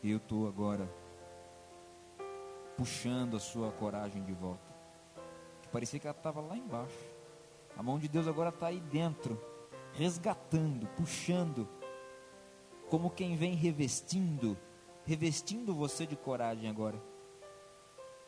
Eu 0.04 0.18
estou 0.18 0.48
agora 0.48 0.90
puxando 2.78 3.38
a 3.38 3.40
sua 3.40 3.72
coragem 3.72 4.24
de 4.24 4.34
volta. 4.34 4.74
Parecia 5.72 6.00
que 6.00 6.08
ela 6.08 6.16
estava 6.16 6.42
lá 6.42 6.56
embaixo. 6.56 7.16
A 7.76 7.84
mão 7.84 8.00
de 8.00 8.08
Deus 8.08 8.28
agora 8.28 8.50
está 8.50 8.68
aí 8.68 8.80
dentro, 8.80 9.42
resgatando, 9.94 10.88
puxando, 10.96 11.68
como 12.90 13.10
quem 13.10 13.36
vem 13.36 13.54
revestindo, 13.54 14.58
revestindo 15.04 15.74
você 15.74 16.06
de 16.06 16.16
coragem 16.16 16.70
agora. 16.70 17.02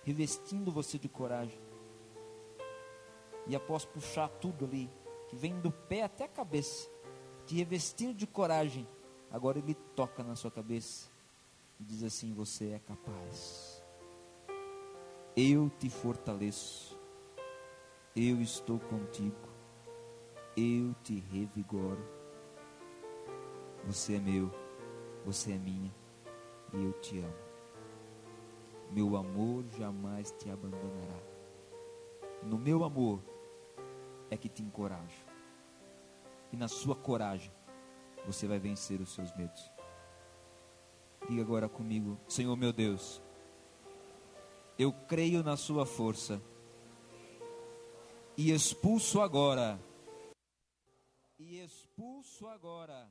Revestindo 0.04 0.72
você 0.72 0.98
de 0.98 1.10
coragem. 1.10 1.60
E 3.46 3.56
após 3.56 3.86
puxar 3.86 4.28
tudo 4.28 4.66
ali, 4.66 4.90
que 5.30 5.36
vem 5.36 5.60
do 5.60 5.72
pé 5.72 6.04
até 6.04 6.26
a 6.26 6.30
cabeça, 6.30 6.90
te 7.46 7.56
revestir 7.56 8.14
de 8.14 8.26
coragem, 8.28 8.88
agora 9.32 9.60
ele 9.60 9.74
toca 9.96 10.24
na 10.24 10.36
sua 10.36 10.52
cabeça 10.52 11.10
e 11.80 11.84
diz 11.84 12.04
assim: 12.04 12.34
Você 12.34 12.72
é 12.72 12.80
capaz. 12.80 13.84
Eu 15.36 15.70
te 15.70 15.90
fortaleço 15.90 16.98
eu 18.20 18.42
estou 18.42 18.80
contigo, 18.80 19.48
eu 20.58 20.96
te 21.04 21.20
revigoro. 21.32 22.17
Você 23.88 24.16
é 24.16 24.20
meu, 24.20 24.52
você 25.24 25.54
é 25.54 25.58
minha, 25.58 25.96
e 26.74 26.84
eu 26.84 26.92
te 27.00 27.20
amo. 27.20 27.34
Meu 28.92 29.16
amor 29.16 29.64
jamais 29.78 30.30
te 30.32 30.50
abandonará. 30.50 31.24
No 32.44 32.58
meu 32.58 32.84
amor 32.84 33.24
é 34.30 34.36
que 34.36 34.50
te 34.50 34.62
encorajo. 34.62 35.26
E 36.52 36.58
na 36.58 36.68
sua 36.68 36.98
coragem 36.98 37.50
você 38.26 38.46
vai 38.46 38.60
vencer 38.60 39.00
os 39.00 39.16
seus 39.16 39.34
medos. 39.38 39.72
Diga 41.30 41.42
agora 41.42 41.70
comigo, 41.70 42.20
Senhor 42.28 42.58
meu 42.58 42.74
Deus, 42.74 43.22
eu 44.78 44.92
creio 44.92 45.42
na 45.44 45.56
sua 45.56 45.86
força 45.86 46.42
e 48.36 48.52
expulso 48.52 49.22
agora. 49.22 49.80
E 51.40 51.62
expulso 51.62 52.50
agora 52.50 53.10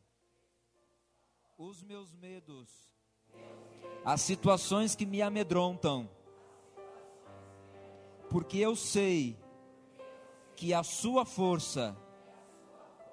os 1.58 1.82
meus 1.82 2.12
medos, 2.14 2.68
as 4.04 4.20
situações 4.20 4.94
que 4.94 5.06
me 5.06 5.22
amedrontam, 5.22 6.08
porque 8.28 8.58
eu 8.58 8.76
sei 8.76 9.38
que 10.54 10.74
a 10.74 10.82
Sua 10.82 11.24
força 11.24 11.96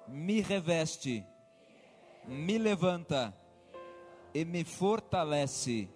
me 0.06 0.40
reveste, 0.40 1.24
me 2.26 2.58
levanta 2.58 3.34
e 4.34 4.44
me 4.44 4.64
fortalece. 4.64 5.88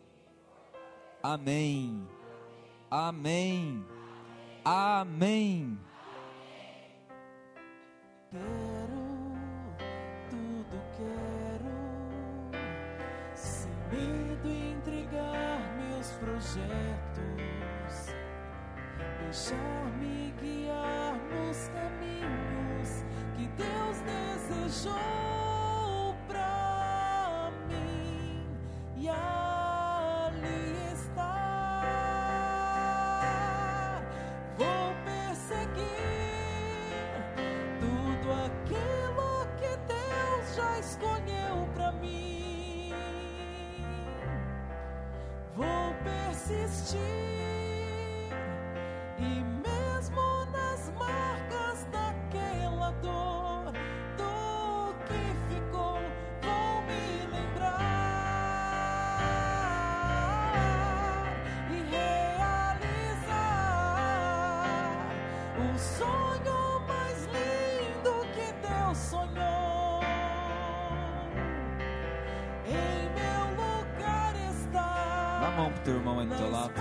Amém. 1.22 2.06
Amém. 2.90 3.84
Amém. 4.64 5.78
Quero, 8.30 8.97
projetos, 16.58 18.14
deixar-me 19.20 20.34
guiar 20.40 21.14
nos 21.30 21.68
caminhos 21.68 23.04
que 23.36 23.46
Deus 23.48 24.00
desejou 24.00 24.94
pra 26.26 27.50
mim. 27.68 28.46
E 28.96 29.08
persistir 46.48 47.47
mão 75.58 75.72
pro 75.72 75.82
teu 75.82 75.94
irmão 75.96 76.20
aí 76.20 76.26
do 76.26 76.36
teu 76.36 76.50
lado. 76.50 76.72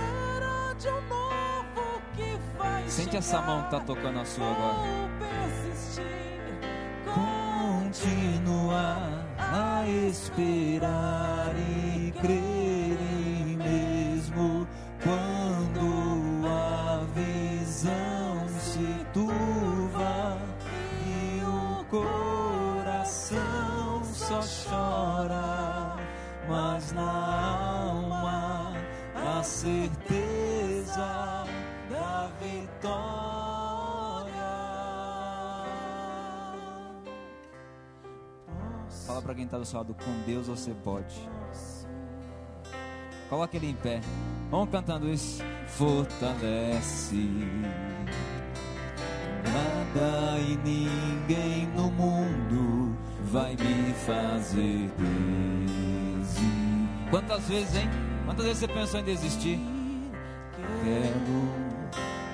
Sente 2.86 3.16
essa 3.16 3.42
mão 3.42 3.64
que 3.64 3.70
tá 3.70 3.80
tocando 3.80 4.20
a 4.20 4.24
sua 4.24 4.46
agora. 4.46 5.08
Continuar 7.92 9.26
a 9.36 9.84
esperar 9.88 11.52
e 11.56 12.12
crer 12.20 12.98
e 13.00 13.56
mesmo 13.56 14.68
quando 15.02 16.46
a 16.46 17.04
visão 17.14 18.48
se 18.60 19.04
turva 19.12 20.38
e 21.04 21.42
o 21.44 21.84
coração 21.86 23.34
só 24.04 24.40
chora, 24.40 25.96
mas 26.48 26.92
na 26.92 27.02
alma 27.02 27.77
certeza 29.42 31.44
da 31.90 32.30
vitória. 32.42 32.98
Fala 39.06 39.22
pra 39.22 39.34
quem 39.34 39.46
tá 39.46 39.58
do 39.58 39.64
seu 39.64 39.78
lado, 39.78 39.94
com 39.94 40.22
Deus 40.26 40.46
você 40.46 40.72
pode. 40.84 41.28
Coloca 43.28 43.56
ele 43.56 43.70
em 43.70 43.74
pé. 43.74 44.00
Vamos 44.50 44.70
cantando 44.70 45.08
isso. 45.08 45.42
Fortalece. 45.66 47.28
Nada 49.44 50.38
e 50.40 50.56
ninguém 50.56 51.66
no 51.74 51.90
mundo 51.90 52.96
vai 53.24 53.56
me 53.56 53.92
fazer 54.06 54.90
desistir. 54.96 56.48
Quantas 57.10 57.48
vezes, 57.48 57.76
hein? 57.76 57.88
Quantas 58.28 58.44
vezes 58.44 58.58
você 58.60 58.68
pensou 58.68 59.00
em 59.00 59.04
desistir? 59.04 59.58
Quero, 60.84 61.48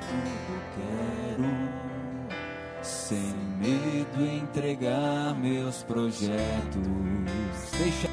tudo 0.09 0.61
quero, 0.75 1.45
sem 2.83 3.33
medo 3.61 4.27
entregar 4.27 5.37
meus 5.37 5.85
projetos. 5.85 6.83
Deixar. 7.79 8.11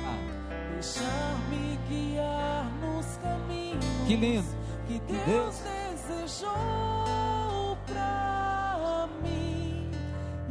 Deixar-me 0.73 1.79
guiar 1.89 2.71
nos 2.81 3.17
caminhos 3.17 3.83
Que 4.05 4.15
lindo. 4.15 4.47
que 4.87 5.01
Deus 5.25 5.55
desejou 6.07 7.77
pra 7.87 9.07
mim. 9.23 9.89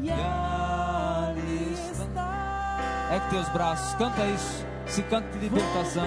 E 0.03 0.11
ali 0.11 1.75
está. 1.93 3.09
Ergue 3.13 3.31
teus 3.31 3.49
braços, 3.51 3.95
canta 3.95 4.27
isso. 4.27 4.70
Se 4.91 5.03
canta 5.05 5.39
de 5.39 5.39
libertação. 5.39 6.05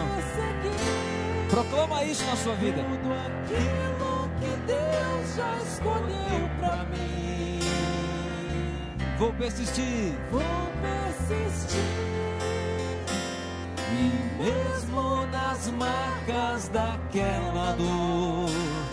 Proclama 1.50 2.04
isso 2.04 2.26
na 2.26 2.36
sua 2.36 2.54
vida. 2.56 2.84
tudo 2.84 3.14
aquilo 3.14 4.30
que 4.40 4.58
Deus 4.68 5.36
já 5.38 5.58
escolheu 5.58 6.50
pra 6.60 6.84
mim. 6.86 7.60
Vou 9.18 9.32
persistir. 9.34 10.14
Vou 10.30 10.42
persistir. 10.82 11.80
E 13.90 14.12
mesmo 14.44 15.26
nas 15.28 15.70
marcas 15.70 16.68
daquela 16.68 17.76
dor, 17.78 18.50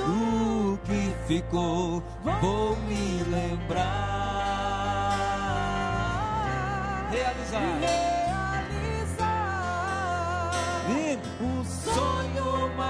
do 0.07 0.79
que 0.85 1.13
ficou, 1.27 2.01
vou 2.41 2.77
me 2.77 3.25
lembrar. 3.25 3.91
Realizar 7.11 8.10